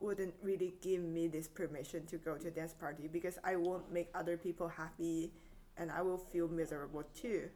[0.01, 3.91] wouldn't really give me this permission to go to a dance party because I won't
[3.91, 5.31] make other people happy
[5.77, 7.49] and I will feel miserable too.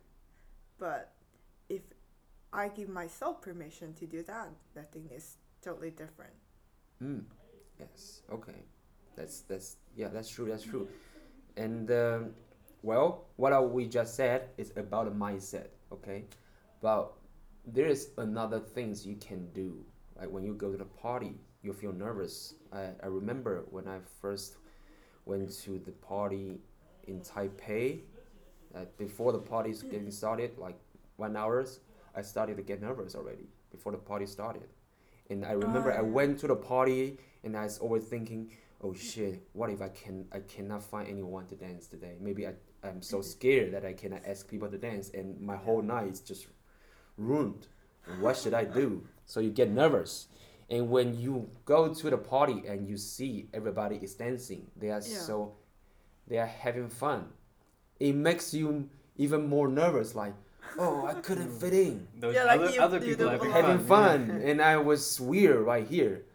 [0.80, 1.12] But
[1.70, 1.82] if
[2.54, 6.34] I give myself permission to do that, that thing is totally different.
[7.04, 7.26] Mm.
[7.82, 8.22] Yes.
[8.32, 8.64] Okay.
[9.16, 10.08] That's that's yeah.
[10.10, 10.48] That's true.
[10.48, 10.88] That's true.
[11.58, 12.32] And um,
[12.84, 15.68] well, what we just said is about a mindset.
[15.92, 16.26] Okay,
[16.82, 17.14] but
[17.66, 19.84] there is another things you can do.
[20.20, 22.56] Like when you go to the party, you feel nervous.
[22.72, 24.58] I, I remember when I first
[25.26, 26.60] went to the party
[27.08, 28.02] in Taipei.
[28.76, 30.80] Uh, before the party getting started, like
[31.18, 31.82] one hours,
[32.16, 34.64] I started to get nervous already before the party started.
[35.32, 39.48] And I remember I went to the party and I was always thinking, oh shit,
[39.54, 42.18] what if I can I cannot find anyone to dance today?
[42.20, 43.28] Maybe I, I'm so mm-hmm.
[43.28, 46.48] scared that I cannot ask people to dance and my whole night is just
[47.18, 47.68] ruined.
[48.20, 49.08] What should I do?
[49.26, 50.28] So you get nervous.
[50.70, 55.02] And when you go to the party and you see everybody is dancing, they are
[55.02, 55.20] Yeah.
[55.20, 55.56] so
[56.28, 57.30] they are having fun.
[58.00, 60.34] It makes you even more nervous, like,
[60.80, 63.52] oh, I couldn't fit in Those Yeah, like other, you- other you people don't having
[63.52, 64.28] having fun.
[64.28, 66.26] fun, and I was weird right here,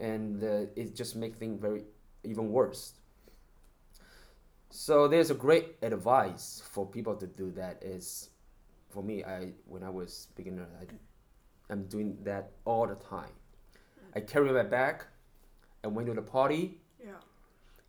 [0.00, 1.84] and uh, it just makes things very
[2.24, 2.94] even worse.
[4.70, 7.82] So there's a great advice for people to do that.
[7.82, 8.30] Is
[8.90, 10.84] for me, I when I was beginner, I,
[11.72, 13.32] I'm doing that all the time.
[14.14, 15.04] I carry my bag,
[15.84, 17.12] I went to the party, Yeah.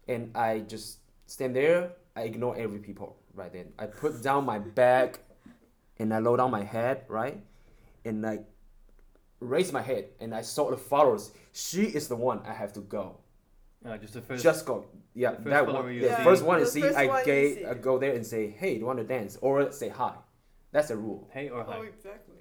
[0.08, 1.94] and I just stand there.
[2.16, 3.72] I ignore every people right then.
[3.80, 5.20] I put down my bag,
[6.00, 7.42] and I lower down my head, right,
[8.06, 8.40] and I
[9.40, 11.32] raise my head, and I saw the followers.
[11.52, 13.18] She is the one I have to go.
[13.86, 14.44] Uh, just the first.
[14.44, 14.86] Just go.
[15.14, 15.94] Yeah, the first that one.
[15.94, 16.24] you The see.
[16.24, 17.66] first one The to see, I one gay, see.
[17.66, 20.14] I go there and say, "Hey, do you want to dance?" or say hi.
[20.72, 21.28] That's the rule.
[21.34, 21.78] hey or hi.
[21.78, 22.36] Oh, exactly.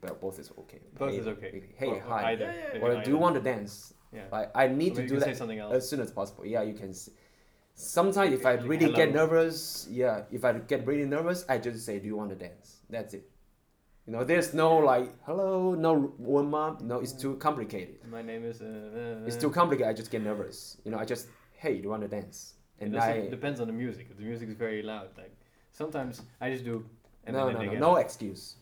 [0.00, 0.80] but both is okay.
[0.98, 1.62] Both hey, is okay.
[1.76, 2.32] Hey, Or- or hi.
[2.32, 2.44] Either.
[2.46, 3.94] Yeah, yeah, Maybe Or do you want to dance?
[4.12, 4.22] Yeah.
[4.32, 5.74] Like I need Or to do that say something else.
[5.74, 6.44] as soon as possible.
[6.46, 6.90] Yeah, you can.
[6.90, 7.10] s-
[7.74, 11.98] Sometimes if I really get nervous, yeah, if I get really nervous, I just say,
[11.98, 13.28] "Do you want to dance?" That's it.
[14.06, 16.80] You know, there's no like, "Hello," no warm up.
[16.82, 17.96] No, it's too complicated.
[18.10, 18.60] My name is.
[18.60, 19.88] Uh, uh, It's uh, too complicated.
[19.88, 20.76] I just get nervous.
[20.84, 23.72] You know, I just, "Hey, do you want to dance?" And I depends on the
[23.72, 24.08] music.
[24.10, 25.34] If the music is very loud, like
[25.70, 26.84] sometimes I just do.
[27.24, 28.02] And no, then no, no, no it.
[28.02, 28.56] excuse.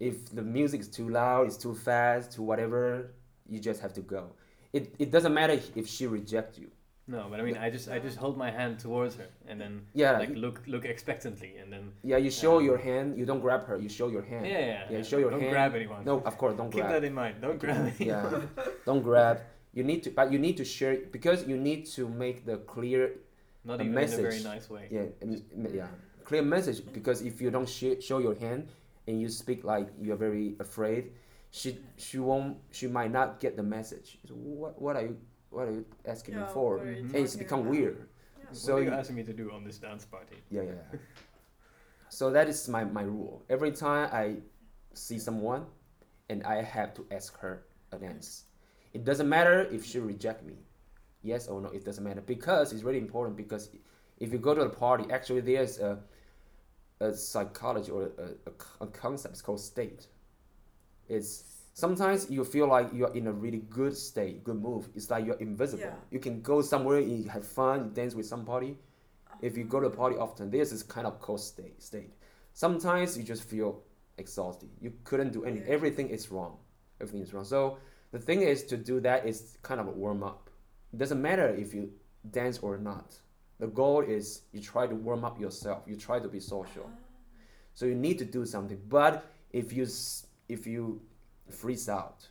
[0.00, 3.12] If the music is too loud, it's too fast, too whatever,
[3.48, 4.30] you just have to go.
[4.72, 6.70] It, it doesn't matter if she rejects you.
[7.10, 9.72] No, but I mean, I just I just hold my hand towards her and then
[9.94, 12.18] Yeah, like look look expectantly and then yeah.
[12.18, 13.16] You show Um, your hand.
[13.18, 13.76] You don't grab her.
[13.84, 14.46] You show your yeah hand.
[14.46, 14.82] yeah yeah.
[14.92, 15.52] Yeah, show your don't hand.
[15.52, 16.04] grab anyone.
[16.04, 16.92] No, of course, don't keep grab.
[16.92, 17.34] Keep that in mind.
[17.40, 17.96] Don't grab anyone.
[18.12, 19.36] yeah, don't grab.
[19.72, 23.02] You need to, but you need to share because you need to make the clear,
[23.64, 24.44] Not A even in a very message.
[24.44, 24.84] nice way.
[24.90, 25.88] yeah, m- m- yeah,
[26.28, 26.78] clear message.
[26.92, 28.68] Because if you don't sh- show your hand
[29.06, 31.12] and you speak like you're very afraid,
[31.50, 32.56] she she won't.
[32.70, 34.18] She might not get the message.
[34.28, 35.16] So what what are you
[35.50, 36.76] what are you asking me for?
[36.78, 37.14] what are you Mhm.
[37.14, 37.70] And it's become about?
[37.70, 37.96] weird.
[38.38, 38.44] Yeah.
[38.52, 40.36] So what are you you- asking me to do on this dance party?
[40.50, 40.72] Yeah, yeah.
[40.92, 40.98] yeah.
[42.08, 43.42] so that is my, my rule.
[43.48, 44.36] Every time I
[44.94, 45.66] see someone
[46.28, 48.44] and I have to ask her a dance.
[48.92, 50.56] It doesn't matter if she reject me.
[51.22, 52.20] Yes or no, it doesn't matter.
[52.20, 53.70] Because it's really important because
[54.18, 55.98] if you go to a party, actually there's a
[57.00, 60.08] a psychology or a, a, a concept it's called state.
[61.08, 64.88] It's sometimes you feel like you're in a really good state, good move.
[64.96, 65.84] It's like you're invisible.
[65.84, 65.94] Yeah.
[66.10, 68.76] You can go somewhere, you have fun, you dance with somebody.
[69.42, 71.80] If you go to a party often, there's this kind of cold state.
[71.80, 72.10] State.
[72.52, 73.80] Sometimes you just feel
[74.16, 74.68] exhausted.
[74.80, 75.68] You couldn't do anything.
[75.68, 75.74] Yeah.
[75.74, 76.56] Everything is wrong.
[77.00, 77.44] Everything is wrong.
[77.44, 77.78] So
[78.10, 80.50] the thing is to do that is kind of a warm up.
[80.92, 81.92] It doesn't matter if you
[82.28, 83.16] dance or not.
[83.60, 85.84] The goal is you try to warm up yourself.
[85.86, 86.90] You try to be social.
[86.92, 86.98] Ah.
[87.74, 88.80] So you need to do something.
[88.88, 89.86] But if you
[90.48, 91.00] if you
[91.52, 92.26] freeze out,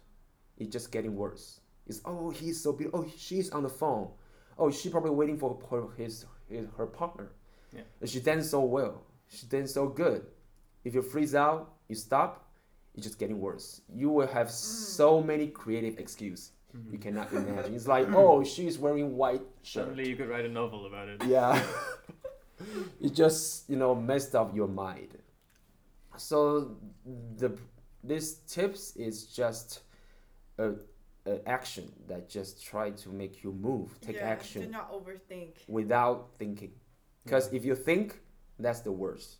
[0.57, 1.61] it's just getting worse.
[1.87, 3.05] It's oh he's so beautiful.
[3.05, 4.09] Oh she's on the phone.
[4.57, 7.31] Oh she's probably waiting for her, his, his her partner.
[7.73, 7.81] Yeah.
[8.01, 9.03] And She danced so well.
[9.29, 10.25] She danced so good.
[10.83, 12.45] If you freeze out, you stop.
[12.95, 13.81] It's just getting worse.
[13.93, 14.51] You will have mm.
[14.51, 16.51] so many creative excuses.
[16.73, 16.97] You mm-hmm.
[16.97, 17.75] cannot imagine.
[17.75, 19.85] It's like oh she's wearing white shirt.
[19.85, 21.23] Suddenly you could write a novel about it.
[21.25, 21.63] Yeah.
[23.01, 25.17] it just, you know, messed up your mind.
[26.17, 26.75] So
[27.37, 27.57] the
[28.07, 29.81] this tips is just
[30.57, 30.71] a,
[31.25, 35.53] a action that just try to make you move, take yeah, Do action not overthink.
[35.67, 36.71] without thinking.
[37.23, 38.19] Because if you think,
[38.59, 39.37] that's the worst.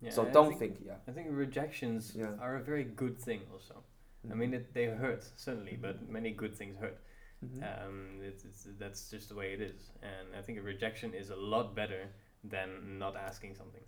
[0.00, 0.94] Yeah, so I don't think, think, yeah.
[1.08, 2.32] I think rejections Yeah.
[2.40, 3.82] are a very good thing also.
[4.30, 6.98] I mean, it, they hurt certainly, but many good things hurt.
[7.44, 7.62] Mhm.
[7.62, 11.30] Um, it's, it's, that's just the way it is, and I think a rejection is
[11.30, 12.02] a lot better
[12.44, 13.82] than not asking something.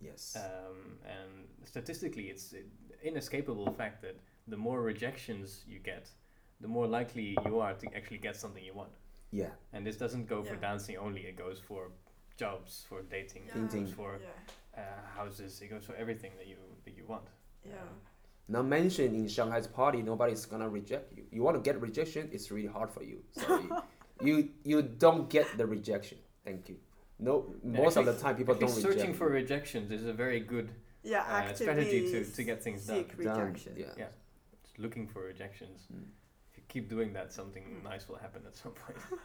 [0.00, 0.36] yes.
[0.36, 2.64] Um, and statistically, it's an
[3.02, 6.08] inescapable fact that the more rejections you get,
[6.60, 8.90] the more likely you are to actually get something you want.
[9.30, 9.50] yeah.
[9.72, 11.90] And this doesn't go for dancing only; it goes for
[12.36, 13.64] jobs, for dating, Yeah.
[13.64, 14.80] it goes for Yeah.
[14.82, 17.26] uh, houses, it goes for everything that you that you want.
[17.64, 17.88] Yeah.
[18.48, 21.24] Not mention in Shanghai's party, nobody's gonna reject you.
[21.30, 23.18] You want to get rejection, it's really hard for you.
[23.32, 23.68] Sorry,
[24.28, 24.34] you
[24.64, 26.18] you don't get the rejection.
[26.44, 26.76] Thank you.
[27.18, 27.34] No,
[27.64, 29.18] Yeah, most of the time people Actually, don't searching reject.
[29.18, 30.68] for rejections is a very good
[31.02, 31.20] Yeah.
[31.20, 32.96] Uh, actively strategy to- to get things done.
[32.96, 33.08] seek.
[33.24, 33.74] Done, rejection.
[33.76, 33.86] Yeah.
[33.96, 34.06] Yeah.
[34.80, 35.88] looking for rejections.
[35.92, 36.04] Mm.
[36.52, 38.98] If you keep doing that, something nice will happen at some point.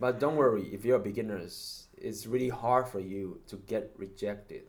[0.00, 4.62] But don't worry, if you're a beginners, it's really hard for you to get rejected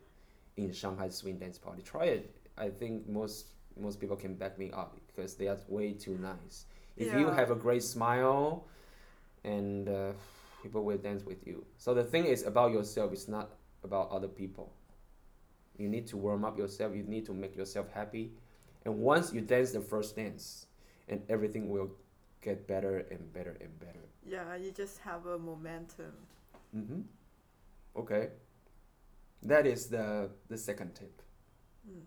[0.57, 1.83] in Shanghai swing dance party.
[1.83, 2.35] Try it.
[2.57, 6.65] I think most most people can back me up because they are way too nice.
[6.97, 8.65] If you have a great smile,
[9.43, 10.11] and uh,
[10.63, 11.63] people will dance with you.
[11.77, 13.13] So the thing is about yourself.
[13.13, 13.51] It's not
[13.83, 14.73] about other people.
[15.79, 16.95] You need to warm up yourself.
[16.95, 18.31] You need to make yourself happy,
[18.85, 20.67] and once you dance the first dance,
[21.07, 21.89] and everything will
[22.41, 23.99] get better and better and better.
[24.25, 26.13] Yeah, you just have a momentum.
[26.75, 27.01] Mm-hmm.
[27.97, 28.29] Okay.
[29.43, 31.21] That is the the second tip.
[31.89, 32.01] Mm.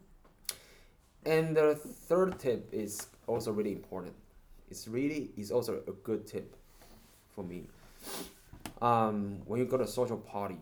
[1.24, 4.14] And the third tip is also really important.
[4.70, 6.56] It's really is also a good tip
[7.35, 7.68] for me.
[8.81, 10.58] Um, when you go to a social party,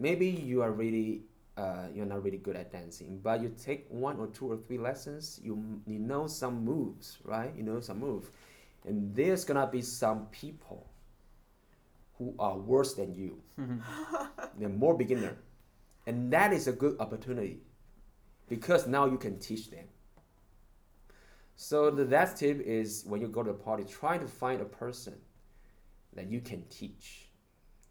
[0.00, 1.22] maybe you are really
[1.56, 4.78] uh, you're not really good at dancing, but you take one or two or three
[4.78, 5.40] lessons.
[5.42, 7.52] You you know some moves, right?
[7.56, 8.30] You know some move,
[8.84, 10.86] and there's gonna be some people
[12.18, 13.40] who are worse than you.
[14.58, 15.36] They're more beginner,
[16.06, 17.60] and that is a good opportunity
[18.48, 19.86] because now you can teach them.
[21.56, 24.66] So the last tip is when you go to a party, try to find a
[24.66, 25.14] person
[26.12, 27.30] that you can teach,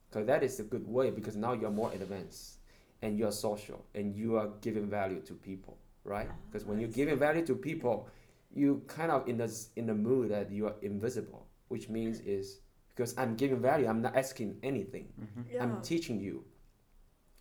[0.08, 2.60] because that is a good way because now you're more advanced
[3.02, 5.78] and you are social and you are giving value to people.
[6.06, 6.28] right?
[6.30, 8.08] Ah, because when you're giving value to people,
[8.54, 12.60] you kind of in the in the mood that you are invisible, which means is
[12.96, 15.08] because I'm giving value, I'm not asking anything.
[15.20, 15.42] Mm-hmm.
[15.54, 15.64] Yeah.
[15.64, 16.44] I'm teaching you.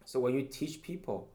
[0.05, 1.30] So when you teach people,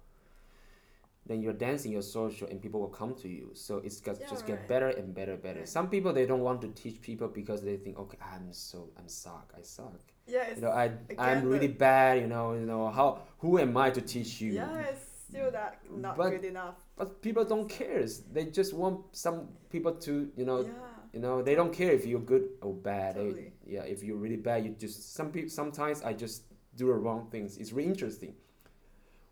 [1.30, 3.52] then you're dancing, you're social, and people will come to you.
[3.54, 5.60] So it's got, Yeah, just get better and better, better.
[5.60, 5.70] Right.
[5.70, 9.08] Some people they don't want to teach people because they think, okay, I'm so I'm
[9.08, 9.94] suck, I suck.
[10.28, 10.86] yeah, You know, I
[11.20, 12.14] I'm really bad.
[12.24, 13.08] You know, you know how
[13.38, 14.52] who am I to teach you?
[14.54, 16.76] yeah, it's still that not But- good enough.
[17.00, 18.04] But people don't care.
[18.34, 19.38] They just want some
[19.70, 20.72] people to you know yeah.
[21.14, 23.16] you know they don't care if you're good or bad.
[23.16, 23.54] They- Totally.
[23.76, 26.38] yeah, if you're really bad, you just some people sometimes I just
[26.76, 27.58] do the wrong things.
[27.62, 28.34] It's really interesting.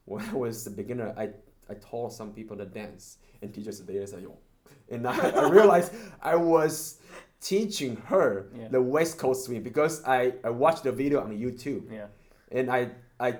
[0.05, 1.25] When I was a beginner, I
[1.69, 4.37] I taught some people to dance, and teachers there say, "Yo,"
[4.89, 6.99] and I, I realized I was
[7.39, 8.67] teaching her Yeah.
[8.69, 12.07] the West Coast swing because I, I watched the video on YouTube Yeah.
[12.51, 13.39] and I I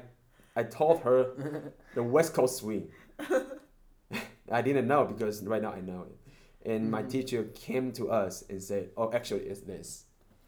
[0.56, 2.90] I taught her the West Coast swing.
[4.52, 6.18] I didn't know because right now I know it.
[6.72, 7.10] And my Mhm.
[7.12, 10.06] teacher came to us and said, "Oh, actually, it's this."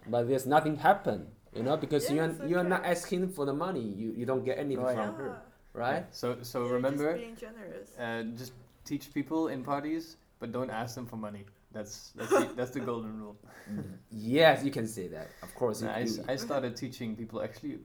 [0.08, 3.54] But there's nothing happened, you know, because Yeah, you're it's you're not asking for the
[3.54, 3.82] money.
[3.82, 4.96] You you don't get anything Right.
[4.96, 5.22] from yeah.
[5.22, 5.42] her,
[5.80, 6.06] right?
[6.12, 7.90] So so You're remember, just being generous.
[7.98, 8.54] uh, just
[8.86, 11.46] teach people in parties, but don't ask them for money.
[11.72, 13.38] That's that's the, that's the golden rule.
[14.12, 15.28] Yes, you can say that.
[15.44, 17.80] Of course, you, I, s- you- I started teaching people actually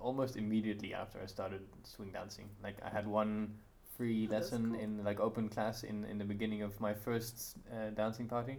[0.00, 2.48] almost immediately after I started swing dancing.
[2.62, 3.54] Like I had one
[3.96, 4.80] free Oh, lesson cool.
[4.80, 8.56] in like open class in in the beginning of my first uh, dancing party,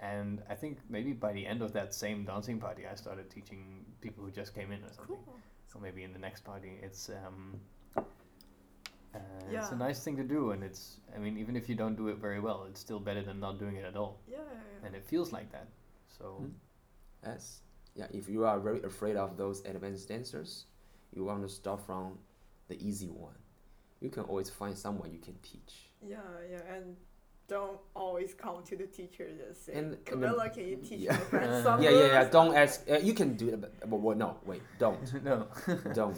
[0.00, 3.84] and I think maybe by the end of that same dancing party, I started teaching
[4.00, 5.16] people who just came in or something.
[5.24, 5.38] Cool.
[5.72, 7.60] So maybe in the next party, it's um,
[9.14, 11.96] uh, it's a nice thing to do, and it's I mean even if you don't
[11.96, 14.42] do it very well, it's still better than not doing it at all, Yeah, yeah,
[14.80, 14.86] yeah.
[14.86, 15.68] and it feels like that.
[16.18, 16.48] So Hmm.
[17.24, 17.60] yes,
[17.94, 18.06] yeah.
[18.12, 20.66] If you are very afraid of those advanced dancers,
[21.12, 22.18] you want to start from
[22.68, 23.38] the easy one.
[24.00, 25.90] You can always find someone you can teach.
[26.02, 26.18] Yeah,
[26.50, 26.96] yeah, and
[27.46, 31.00] don't always come to the teacher and say, And- and the- Camilla, can you teach
[31.06, 31.12] yeah.
[31.12, 32.24] my friend some yeah, yeah, yeah.
[32.24, 32.84] Don't ask.
[32.90, 35.46] Uh, you can do it, but, but well, no, wait, don't, no.
[35.94, 36.16] don't.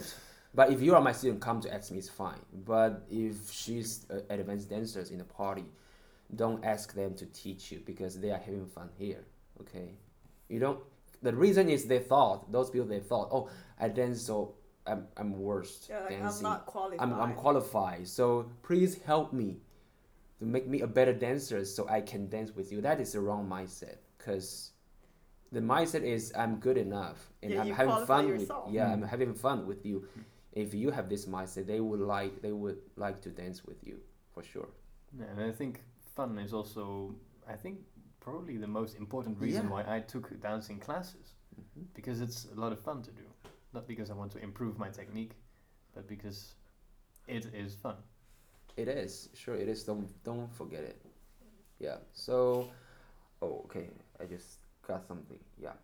[0.53, 2.39] But if you are my student, come to ask me, it's fine.
[2.65, 5.65] But if she's uh, advanced dancers in the party,
[6.35, 9.23] don't ask them to teach you because they are having fun here.
[9.61, 9.91] Okay,
[10.49, 10.79] you don't.
[11.21, 15.39] The reason is they thought those people they thought, oh, I dance so I'm I'm
[15.39, 16.43] worst Yeah, like, I'm dancing.
[16.43, 17.01] not qualified.
[17.01, 18.07] I'm, I'm qualified.
[18.07, 19.57] So please help me
[20.39, 22.81] to make me a better dancer so I can dance with you.
[22.81, 24.71] That is the wrong mindset because
[25.51, 28.65] the mindset is I'm good enough and Yeah, I'm having fun yourself.
[28.67, 28.93] with yeah, Mm.
[28.93, 30.05] I'm having fun with you.
[30.57, 33.97] If you have this mindset, they would like they would like to dance with you
[34.33, 34.69] for sure.
[35.19, 35.83] Yeah, and I think
[36.15, 37.13] fun is also,
[37.47, 37.75] I think,
[38.19, 39.71] probably the most important reason Yeah.
[39.73, 41.85] why I took dancing classes Mhm.
[41.93, 43.25] because it's a lot of fun to do.
[43.73, 45.35] Not because I want to improve my technique,
[45.93, 46.55] but because
[47.27, 47.97] it is fun.
[48.75, 49.83] It is sure it is.
[49.83, 50.97] Don't don't forget it.
[51.79, 51.99] Yeah.
[52.13, 52.67] So,
[53.41, 53.89] oh okay.
[54.19, 55.39] I just got something.
[55.61, 55.75] Yeah.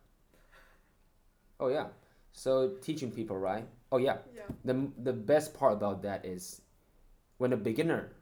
[1.60, 1.88] Oh yeah.
[2.34, 3.66] So teaching people, right?
[3.92, 4.18] Oh yeah.
[4.34, 4.42] Yeah.
[4.64, 6.62] The the best part about that is
[7.38, 8.12] when a beginner,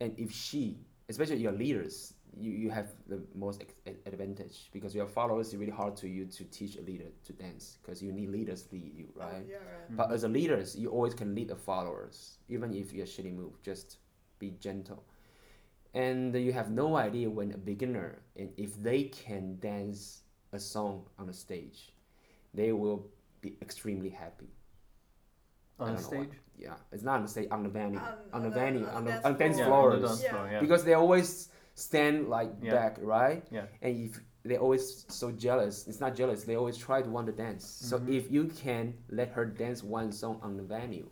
[0.00, 0.78] and if she,
[1.08, 3.64] especially your leaders, you, you have the most
[4.06, 5.48] advantage because your followers.
[5.48, 8.62] It's really hard to you to teach a leader to dance because you need leaders
[8.64, 9.44] to lead you, Oh, right?
[9.48, 9.84] yeah, right.
[9.86, 9.96] Mm-hmm.
[9.96, 13.60] But as a leaders, you always can lead the followers, even if you're shitty move.
[13.62, 13.98] Just
[14.38, 15.04] be gentle,
[15.94, 20.22] and you have no idea when a beginner and if they can dance
[20.52, 21.92] a song on the stage,
[22.54, 23.06] they will
[23.46, 24.50] be extremely happy.
[25.78, 26.24] On don't know why.
[26.24, 26.34] stage?
[26.58, 28.86] Yeah, it's not on the stage, on the venue, On- on, on the the- venue,
[28.86, 29.84] on on the the dance on dance floor.
[29.90, 30.60] Yeah, the floors, dance floor, yeah.
[30.64, 31.28] because they always
[31.74, 32.72] stand like Yeah.
[32.78, 33.42] back, right?
[33.50, 33.66] Yeah.
[33.82, 34.12] and if
[34.48, 37.98] they're always so jealous it's not jealous they always try to want to dance so
[37.98, 38.14] Mhm.
[38.18, 38.84] if you can
[39.20, 41.08] let her dance one song on the venue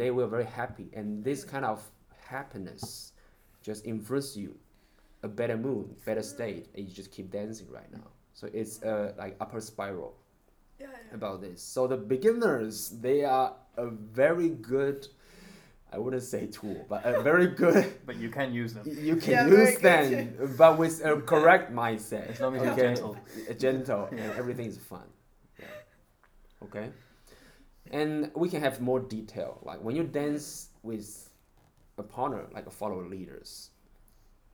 [0.00, 1.78] they will very happy and this kind of
[2.34, 3.14] happiness
[3.62, 4.50] just influence you
[5.22, 9.14] a better mood better state and you just keep dancing right now so it's a
[9.22, 10.12] like upper spiral
[10.82, 11.14] Yeah, yeah.
[11.20, 15.06] about this so the beginners they are a very good
[15.92, 18.84] i wouldn't say tool but a very good But you can use them.
[18.86, 19.82] you can Yeah, use good.
[19.82, 22.24] them, but with a correct mindset.
[22.32, 22.82] As long as you're okay?
[22.94, 23.16] gentle.
[23.64, 25.06] Gentle, and everything is fun.
[25.60, 25.66] Yeah.
[26.66, 26.86] Okay.
[27.90, 29.50] And we can have more detail.
[29.68, 31.30] Like when you dance with
[31.98, 33.70] a partner, like a follower leaders,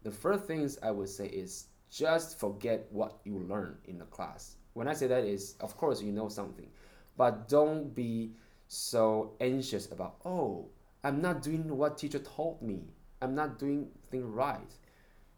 [0.02, 4.56] the first things I would say is just forget what you learned in the class.
[4.78, 6.68] When I say that is, of course you know something,
[7.16, 8.30] but don't be
[8.68, 10.68] so anxious about oh
[11.02, 12.82] i'm not doing what teacher told me.
[13.20, 14.72] I'm not doing things right.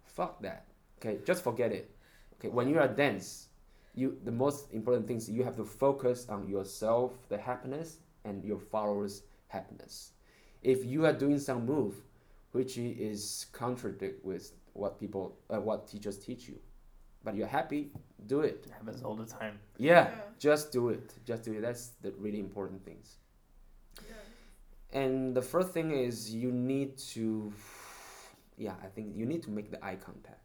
[0.04, 0.66] Fuck that.
[0.98, 1.90] Okay just forget it.
[2.34, 3.48] Okay when you are dance
[3.94, 8.58] you the most important things you have to focus on yourself the happiness and your
[8.58, 10.10] followers happiness.
[10.62, 11.94] If you are doing some move
[12.52, 16.58] which is contradict with what people uh, what teachers teach you.
[17.22, 17.90] But you're happy,
[18.26, 18.64] do it.
[18.66, 19.58] It happens all the time.
[19.76, 20.20] Yeah, Yeah.
[20.38, 21.14] just do it.
[21.24, 21.60] Just do it.
[21.60, 23.18] That's the really important things.
[24.08, 25.00] Yeah.
[25.00, 27.52] And the first thing is you need to,
[28.56, 30.40] yeah, I think you need to make the eye contact.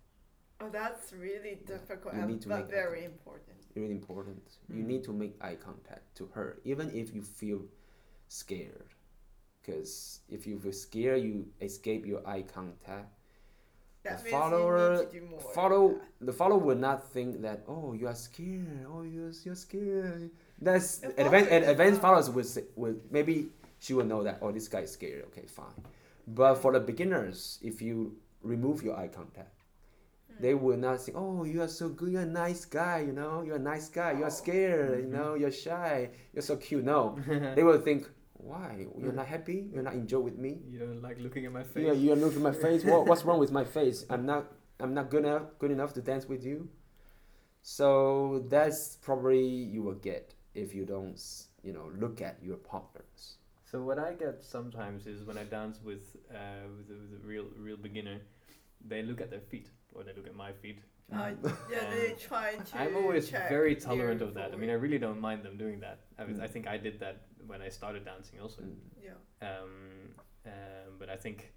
[0.62, 3.14] Oh, that's really difficult You need to but make very contact.
[3.20, 3.58] important.
[3.76, 4.58] Really important.
[4.70, 4.88] You Mm.
[4.88, 7.62] need to make eye contact to her, even if you feel
[8.28, 8.94] scared.
[9.62, 13.10] Because if you feel scared, you escape your eye contact.
[14.06, 15.40] That The follower- you need to do more.
[15.54, 18.86] Follow the follower will not think that oh you are scared.
[18.88, 20.30] Oh you're you're scared.
[20.62, 23.50] That's advanced advanced followers will say, will maybe
[23.80, 25.80] she will know that oh this guy is scared okay fine,
[26.28, 29.52] but for the beginners if you remove your eye contact,
[30.30, 30.42] Hmm.
[30.44, 32.12] they will not think oh you are so good.
[32.14, 33.42] You're a nice guy you know?
[33.46, 34.12] You're a nice guy.
[34.20, 34.42] You're Oh.
[34.44, 35.18] scared you Mhm.
[35.18, 35.34] know?
[35.34, 36.10] You're shy.
[36.34, 36.84] You're so cute.
[36.86, 37.18] No.
[37.58, 38.08] They will think
[38.38, 41.64] why you're not happy you're not enjoy with me You don't like looking at my
[41.64, 41.86] face.
[41.88, 42.84] yeah, you are looking at my face.
[42.92, 44.06] What, what's wrong with my face?
[44.10, 44.44] I'm not.
[44.80, 45.44] I'm not good enough.
[45.58, 46.68] Good enough to dance with you.
[47.62, 51.20] So that's probably you will get if you don't,
[51.64, 53.38] you know, look at your partners.
[53.72, 56.36] So what I get sometimes is when I dance with uh,
[56.78, 58.20] with, a, with a real real beginner,
[58.86, 60.80] they look at their feet or they look at my feet.
[61.14, 61.32] Uh,
[61.72, 62.78] yeah, they try to.
[62.78, 64.52] I'm always very tolerant of that.
[64.54, 66.00] I mean, I really don't mind them doing that.
[66.18, 66.50] I, was, I Mm.
[66.50, 68.62] think I did that when I started dancing also.
[68.62, 68.76] Mm.
[69.04, 69.48] Yeah.
[69.48, 69.70] Um,
[70.46, 70.52] um,
[71.00, 71.54] but I think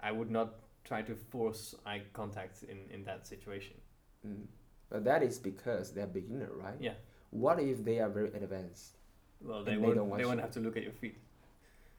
[0.00, 0.54] I would not
[0.84, 3.76] try to force eye contact in, in that situation.
[4.26, 4.46] Mm.
[4.90, 6.74] But that is because they're beginner, right?
[6.80, 6.94] Yeah.
[7.30, 8.96] What if they are very advanced?
[9.40, 9.96] Well, they won't.
[9.96, 10.42] don't They, want won't you.
[10.42, 11.16] have to look at your feet.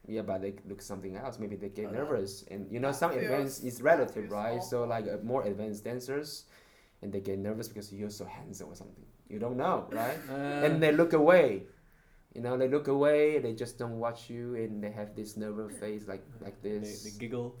[0.06, 1.38] Yeah, but they look something else.
[1.38, 4.30] Maybe they get Oh, that- nervous, and you know, some feels- advanced is relative, feels
[4.30, 4.62] right?
[4.62, 6.44] So like uh, more advanced dancers,
[7.02, 9.04] and they get nervous because you're so handsome or something.
[9.28, 10.18] You don't know, right?
[10.30, 11.64] Uh, and they look away.
[12.34, 13.38] You know, they look away.
[13.38, 17.04] They just don't watch you, and they have this nervous face like like this.
[17.04, 17.54] they giggle.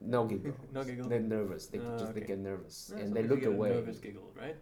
[0.00, 0.54] no giggle.
[0.72, 1.08] No giggle.
[1.10, 1.66] They're nervous.
[1.66, 3.70] They Ah, just they get nervous, Yeah, and they look you get a away.
[3.74, 4.56] Nervous giggle, right?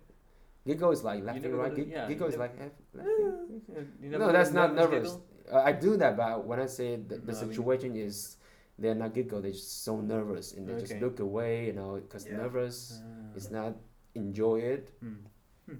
[0.67, 1.77] Giggle is like laughing, right?
[1.77, 3.63] got yeah, giggle is never- like laughing.
[4.19, 5.17] No, that's not nervous.
[5.53, 8.37] Uh, I do that, but when I say the, the No, I mean- situation is
[8.79, 11.67] they're not giggle, they're just so nervous, and they just look away.
[11.67, 12.37] You know, because Yeah.
[12.43, 13.37] nervous Ah.
[13.39, 13.77] is not
[14.15, 15.77] enjoy it Hmm.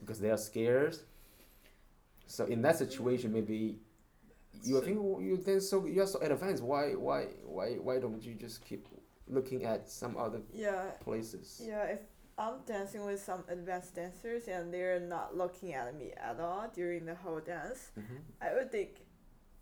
[0.00, 0.96] because they are scared.
[2.26, 3.78] So in that situation, maybe
[4.62, 6.62] you think "Oh, you then so you're so advanced.
[6.62, 8.88] Why why why why don't you just keep
[9.28, 10.90] looking at some other Yeah.
[11.00, 11.60] places?
[11.64, 12.00] Yeah, if
[12.38, 17.04] I'm dancing with some advanced dancers and they're not looking at me at all during
[17.06, 18.20] the whole dance, Mhm.
[18.40, 19.06] I would think,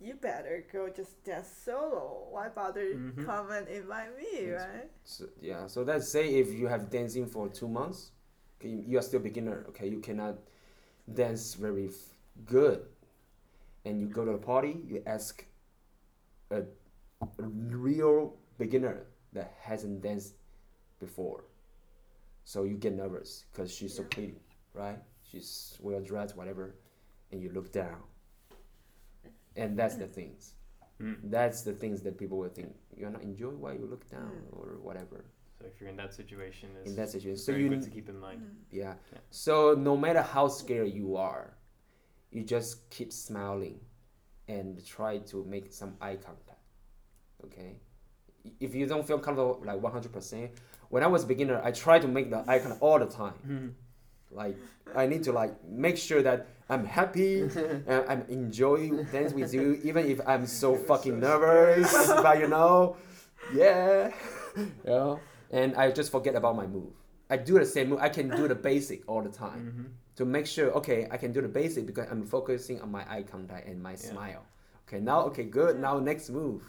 [0.01, 2.29] you better go just dance solo.
[2.31, 3.25] Why bother Mhm.
[3.25, 4.67] come and invite me, Yes.
[4.67, 4.91] right?
[5.05, 5.67] So, yeah.
[5.69, 8.11] So let's say if you have dancing for two months,
[8.59, 9.65] okay, you are still beginner.
[9.69, 10.39] Okay, you cannot
[11.13, 11.89] dance very
[12.45, 12.83] good,
[13.85, 15.45] and you go to a party, you ask
[16.51, 16.63] a,
[17.23, 20.35] a real beginner that hasn't danced
[21.01, 21.45] before,
[22.45, 24.35] so you get nervous because she's so pretty,
[24.75, 24.99] right?
[25.31, 26.75] She's well dressed, whatever,
[27.31, 27.97] and you look down,
[29.57, 30.55] and that's the things.
[31.01, 31.15] Hmm.
[31.25, 34.79] That's the things that people will think you're not enjoying why you look down or
[34.81, 35.25] whatever
[35.59, 37.39] So if you're in that situation, it's in that situation.
[37.39, 38.41] So you good to keep in mind.
[38.41, 38.55] Mm.
[38.71, 38.95] yeah.
[39.13, 39.19] Yeah.
[39.31, 41.57] So no matter how scared you are,
[42.33, 43.79] you just keep smiling
[44.49, 46.59] and try to make some eye contact.
[47.45, 47.77] Okay.
[48.59, 50.51] If you don't feel comfortable like one hundred percent,
[50.89, 53.35] when I was a beginner, I try to make the eye contact all the time.
[53.47, 53.69] Hmm.
[54.31, 54.57] Like
[54.97, 59.79] I need to like make sure that I'm happy and I'm enjoying dance with you,
[59.85, 61.93] even if I'm so fucking nervous.
[62.09, 62.97] but you know,
[63.55, 64.11] yeah,
[64.57, 65.21] you know,
[65.51, 66.93] and I just forget about my move.
[67.31, 68.01] I do the same move.
[68.01, 70.02] I can do the basic all the time Mhm.
[70.17, 70.71] To make sure.
[70.73, 73.93] Okay, I can do the basic because I'm focusing on my eye contact and my
[73.93, 73.97] Yeah.
[73.97, 74.43] smile.
[74.87, 75.79] Okay, now okay, good.
[75.81, 76.63] Now next move.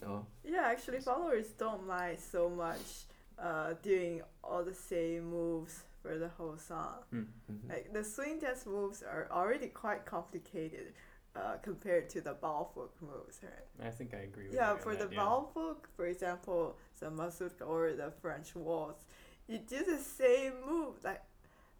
[0.00, 0.26] You know?
[0.44, 3.06] Yeah, actually, followers don't mind so much
[3.38, 7.02] uh, doing all the same moves for the whole song.
[7.10, 7.24] Hmm.
[7.50, 7.68] Mhm.
[7.68, 10.94] Like the swing dance moves are already quite complicated
[11.36, 13.86] uh, compared to the balfolk moves, right?
[13.88, 15.24] I think I agree with Yeah, you on for the that, yeah.
[15.24, 19.04] ball folk, for example, the mazurka or the French waltz,
[19.46, 21.22] you do the same move, like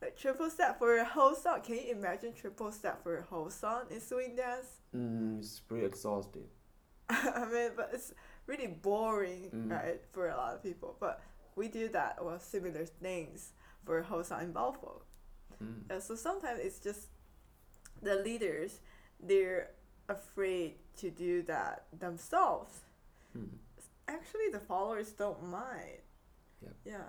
[0.01, 1.61] like triple step for a whole song.
[1.63, 4.67] Can you imagine triple step for a whole song in swing dance?
[4.95, 6.45] Mm, it's pretty exhausting.
[7.11, 8.13] I mean, but it's
[8.47, 9.71] really boring, Mm.
[9.71, 10.97] right, for a lot of people.
[11.01, 11.21] But
[11.57, 13.53] we do that or similar things
[13.85, 15.03] for a whole song in balfolk.
[15.63, 15.91] Mm.
[15.91, 17.09] Uh, so sometimes it's just
[18.03, 18.81] the leaders,
[19.21, 19.71] they're
[20.09, 22.81] afraid to do that themselves.
[23.37, 23.49] Mm.
[24.07, 26.01] Actually, the followers don't mind.
[26.63, 26.75] Yep.
[26.85, 27.09] Yeah.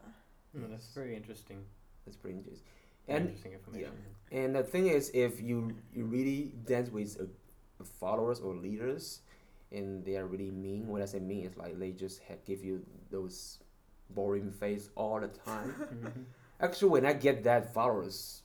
[0.55, 1.63] Hmm, that's very interesting.
[2.05, 2.67] That's pretty interesting.
[3.09, 3.91] And interesting information.
[4.31, 9.21] And the thing is, if you, you really dance with a followers or leaders,
[9.71, 10.87] and they are really mean.
[10.87, 13.59] What I say mean, it's like they just have, give you those
[14.11, 15.73] boring face all the time.
[15.93, 16.11] Mhm.
[16.61, 18.41] Actually, when I get that followers,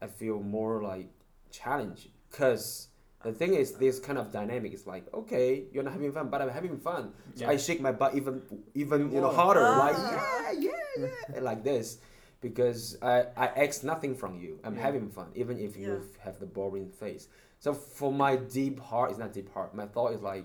[0.00, 1.08] I feel more like
[1.50, 2.08] challenged.
[2.30, 2.88] Cause
[3.22, 6.40] the thing is, this kind of dynamic is like, okay, you're not having fun, but
[6.40, 7.12] I'm having fun.
[7.34, 7.50] So Yeah.
[7.50, 8.40] I shake my butt even,
[8.74, 10.50] even you know harder, like Ah.
[10.52, 11.98] yeah, yeah, yeah, like this,
[12.40, 14.58] because I I ask nothing from you.
[14.64, 14.82] I'm Yeah.
[14.82, 16.24] having fun, even if you Yeah.
[16.24, 17.28] have the boring face.
[17.58, 19.74] So for my deep heart, it's not deep heart.
[19.74, 20.44] My thought is like,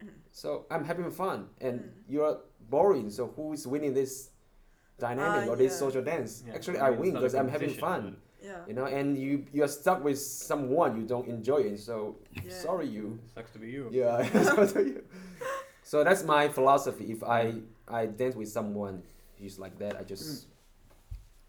[0.32, 1.90] so I'm having fun, and Mm.
[2.08, 2.38] you're
[2.70, 3.10] boring.
[3.10, 4.30] So who is winning this
[4.98, 5.78] dynamic Ah, or this yeah.
[5.78, 6.42] social dance?
[6.46, 8.16] Yeah, Actually, I I mean, it's win because I'm having competition, fun.
[8.42, 8.66] Yeah.
[8.66, 11.78] You know, and you you're stuck with someone you don't enjoy it.
[11.78, 12.50] So Yeah.
[12.50, 13.18] sorry, you.
[13.34, 13.88] Sucks to be you.
[13.92, 14.22] Yeah,
[14.66, 15.04] sorry you.
[15.84, 17.12] So that's my philosophy.
[17.12, 19.02] If I I dance with someone
[19.38, 20.46] who's like that, I just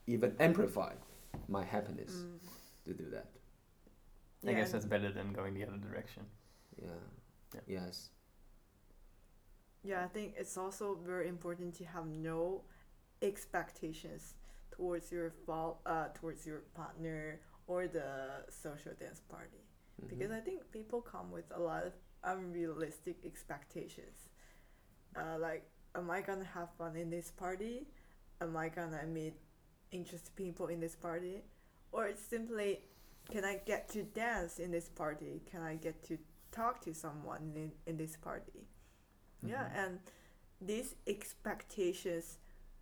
[0.08, 0.94] even amplify
[1.48, 2.40] my happiness Mm.
[2.86, 3.28] to do that.
[4.46, 6.26] I Yeah, guess that's better than going the other direction.
[6.78, 6.88] Yeah.
[7.54, 7.62] Yeah.
[7.68, 8.12] Yes.
[9.84, 12.64] Yeah, I think it's also very important to have no
[13.22, 14.36] expectations
[14.72, 19.64] towards your fault, uh, towards your partner or the social dance party,
[20.02, 20.08] Mhm.
[20.10, 21.94] because I think people come with a lot of
[22.24, 24.30] unrealistic expectations.
[25.16, 27.88] Uh, like, am I gonna have fun in this party?
[28.42, 29.36] Am I gonna meet
[29.98, 31.44] interesting people in this party?
[31.92, 32.80] Or it's simply,
[33.32, 35.42] can I get to dance in this party?
[35.50, 36.18] Can I get to
[36.52, 38.68] talk to someone in, in this party?
[39.46, 39.76] Yeah, Mhm.
[39.86, 40.00] and
[40.62, 42.38] these expectations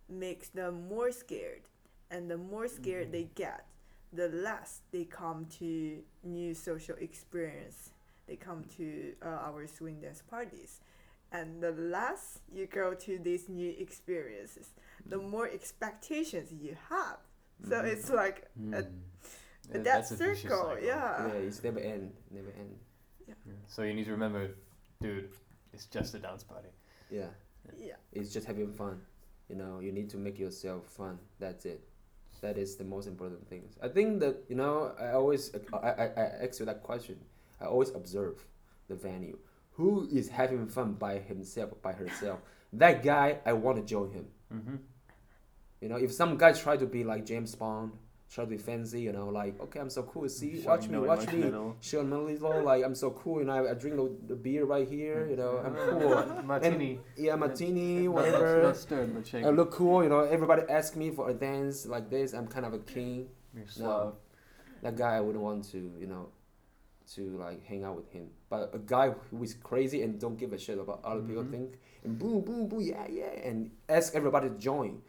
[0.08, 1.62] makes them more scared,
[2.10, 3.12] and the more scared Mhm.
[3.12, 3.66] they get,
[4.12, 7.90] the less they come to new social experience.
[8.26, 10.80] They come to uh, our swing dance parties,
[11.32, 14.74] and the less you go to these new experiences,
[15.06, 15.30] the Mm.
[15.30, 17.18] more expectations you have.
[17.68, 17.92] So Mhm.
[17.92, 18.74] it's like a, Mm.
[18.74, 18.88] a Yeah,
[19.72, 20.84] that that's a vicious circle, cycle.
[20.84, 21.26] yeah.
[21.28, 22.78] yeah, it's never end, never end.
[23.26, 23.34] Yeah.
[23.66, 24.50] So you need to remember,
[25.00, 25.30] dude,
[25.72, 26.68] it's just a dance party.
[27.10, 27.28] Yeah.
[27.78, 27.96] yeah.
[28.12, 29.00] It's just having fun.
[29.48, 31.18] You know, you need to make yourself fun.
[31.38, 31.80] That's it.
[32.40, 33.68] That is the most important thing.
[33.80, 37.18] I think that you know, I always I, I, I ask you that question.
[37.60, 38.44] I always observe
[38.88, 39.38] the venue.
[39.74, 42.40] Who is having fun by himself, by herself?
[42.72, 44.26] That guy, I want to join him.
[44.52, 44.76] Mm-hmm.
[45.82, 47.90] You know, if some guy try to be like James Bond,
[48.30, 50.28] try to be fancy, you know, like okay, I'm so cool.
[50.28, 51.52] See, watch me, watch me.
[51.80, 53.40] Show me a little, like I'm so cool.
[53.40, 53.96] You know, I, I drink
[54.28, 55.26] the, beer right here.
[55.28, 56.42] You know, I'm cool.
[56.44, 57.00] Martini.
[57.16, 58.62] Yeah, martini, whatever.
[58.62, 59.34] Not stirred, but.
[59.34, 60.20] I look cool, you know.
[60.20, 62.32] Everybody ask me for a dance like this.
[62.32, 63.28] I'm kind of a king.
[63.52, 64.14] You're No,
[64.82, 66.28] that guy I wouldn't want to, you know,
[67.14, 68.28] to like hang out with him.
[68.48, 71.50] But a guy who is crazy and don't give a shit about other people Mhm.
[71.50, 75.02] think and boom, boom, boom, yeah, yeah, and ask everybody to join.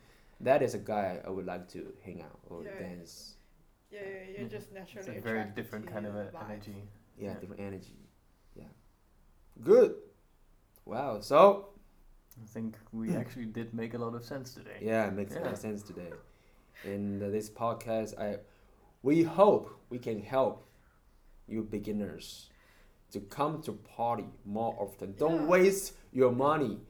[0.43, 2.77] That is a guy I would like to hang out or Yeah.
[2.77, 3.37] dance.
[3.89, 6.89] Yeah, yeah, you're just It's a very different kind of a energy.
[7.17, 7.39] Yeah, Yeah.
[7.39, 8.09] different energy.
[8.55, 8.71] Yeah,
[9.61, 9.95] good.
[10.85, 11.21] Wow.
[11.21, 11.69] So
[12.41, 14.79] I think we actually did make a lot of sense today.
[14.81, 16.11] Yeah, it makes a lot of sense today.
[16.83, 18.39] In uh, this podcast, I
[19.01, 20.67] we hope we can help
[21.47, 22.49] you beginners
[23.11, 25.13] to come to party more often.
[25.15, 25.47] Don't Yeah.
[25.55, 26.81] waste your money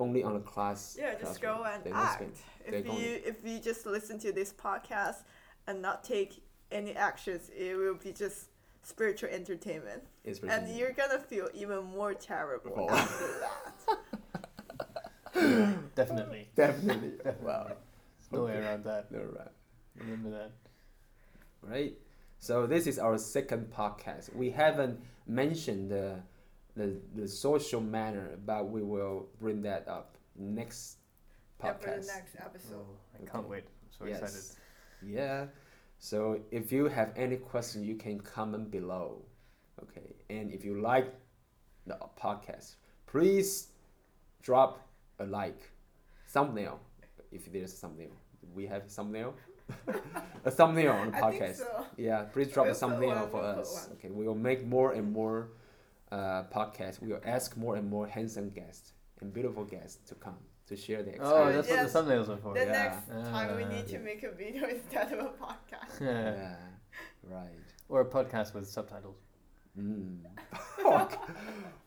[0.00, 0.96] only on a class.
[0.98, 1.58] Yeah, just classroom.
[1.58, 2.14] go and They're act.
[2.14, 2.32] spend-
[2.66, 5.22] If gonna- you if you just listen to this podcast
[5.66, 6.42] and not take
[6.72, 8.46] any actions, it will be just
[8.82, 12.94] spiritual entertainment, It's and you're gonna feel even more terrible Oh.
[12.96, 13.98] after that.
[15.94, 16.48] Definitely.
[16.56, 17.12] definitely.
[17.42, 17.66] wow.
[17.66, 19.10] There's no way around that.
[19.12, 19.48] No, right.
[19.96, 20.50] Remember that.
[21.62, 21.94] right?
[22.38, 24.34] So this is our second podcast.
[24.34, 26.20] We haven't mentioned the
[26.80, 30.96] the, the social manner, but we will bring that up next
[31.62, 31.62] podcast.
[31.62, 31.80] Yeah, podcast.
[31.82, 32.86] for the next episode.
[32.88, 33.48] Oh, I can't Okay.
[33.48, 33.64] wait.
[33.64, 34.20] I'm so yes.
[34.22, 34.56] excited.
[35.06, 35.46] Yeah.
[35.98, 39.22] So if you have any question, you can comment below.
[39.82, 40.14] Okay.
[40.30, 41.12] And if you like
[41.86, 42.76] the podcast,
[43.06, 43.68] please
[44.42, 44.80] drop
[45.18, 45.60] a like,
[46.28, 46.80] thumbnail,
[47.30, 48.12] if there's a thumbnail.
[48.54, 49.34] We have thumbnail.
[50.44, 51.56] a thumbnail on the I think podcast.
[51.58, 51.86] so.
[51.96, 53.88] Yeah, please drop a thumbnail one, for us.
[53.94, 55.50] Okay, we will make more and more
[56.12, 57.00] uh, podcasts.
[57.00, 60.36] We will ask more and more handsome guests and beautiful guests to come
[60.66, 61.92] to share their Oh, that's yes.
[61.94, 62.54] what the thumbnails are for.
[62.54, 62.72] The yeah.
[62.72, 66.00] next time we need to make a video instead of a podcast.
[66.00, 66.34] Yeah.
[66.34, 66.56] yeah,
[67.24, 67.50] right.
[67.88, 69.16] Or a podcast with subtitles.
[69.78, 70.18] Mm.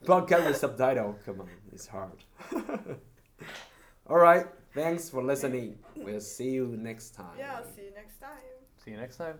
[0.06, 1.18] Podcast with subtitle.
[1.26, 2.24] Come on, it's hard.
[4.08, 4.46] All right.
[4.74, 5.78] Thanks for listening.
[5.96, 7.36] We'll see you next time.
[7.38, 8.40] Yeah, I'll see you next time.
[8.84, 9.36] See you next time.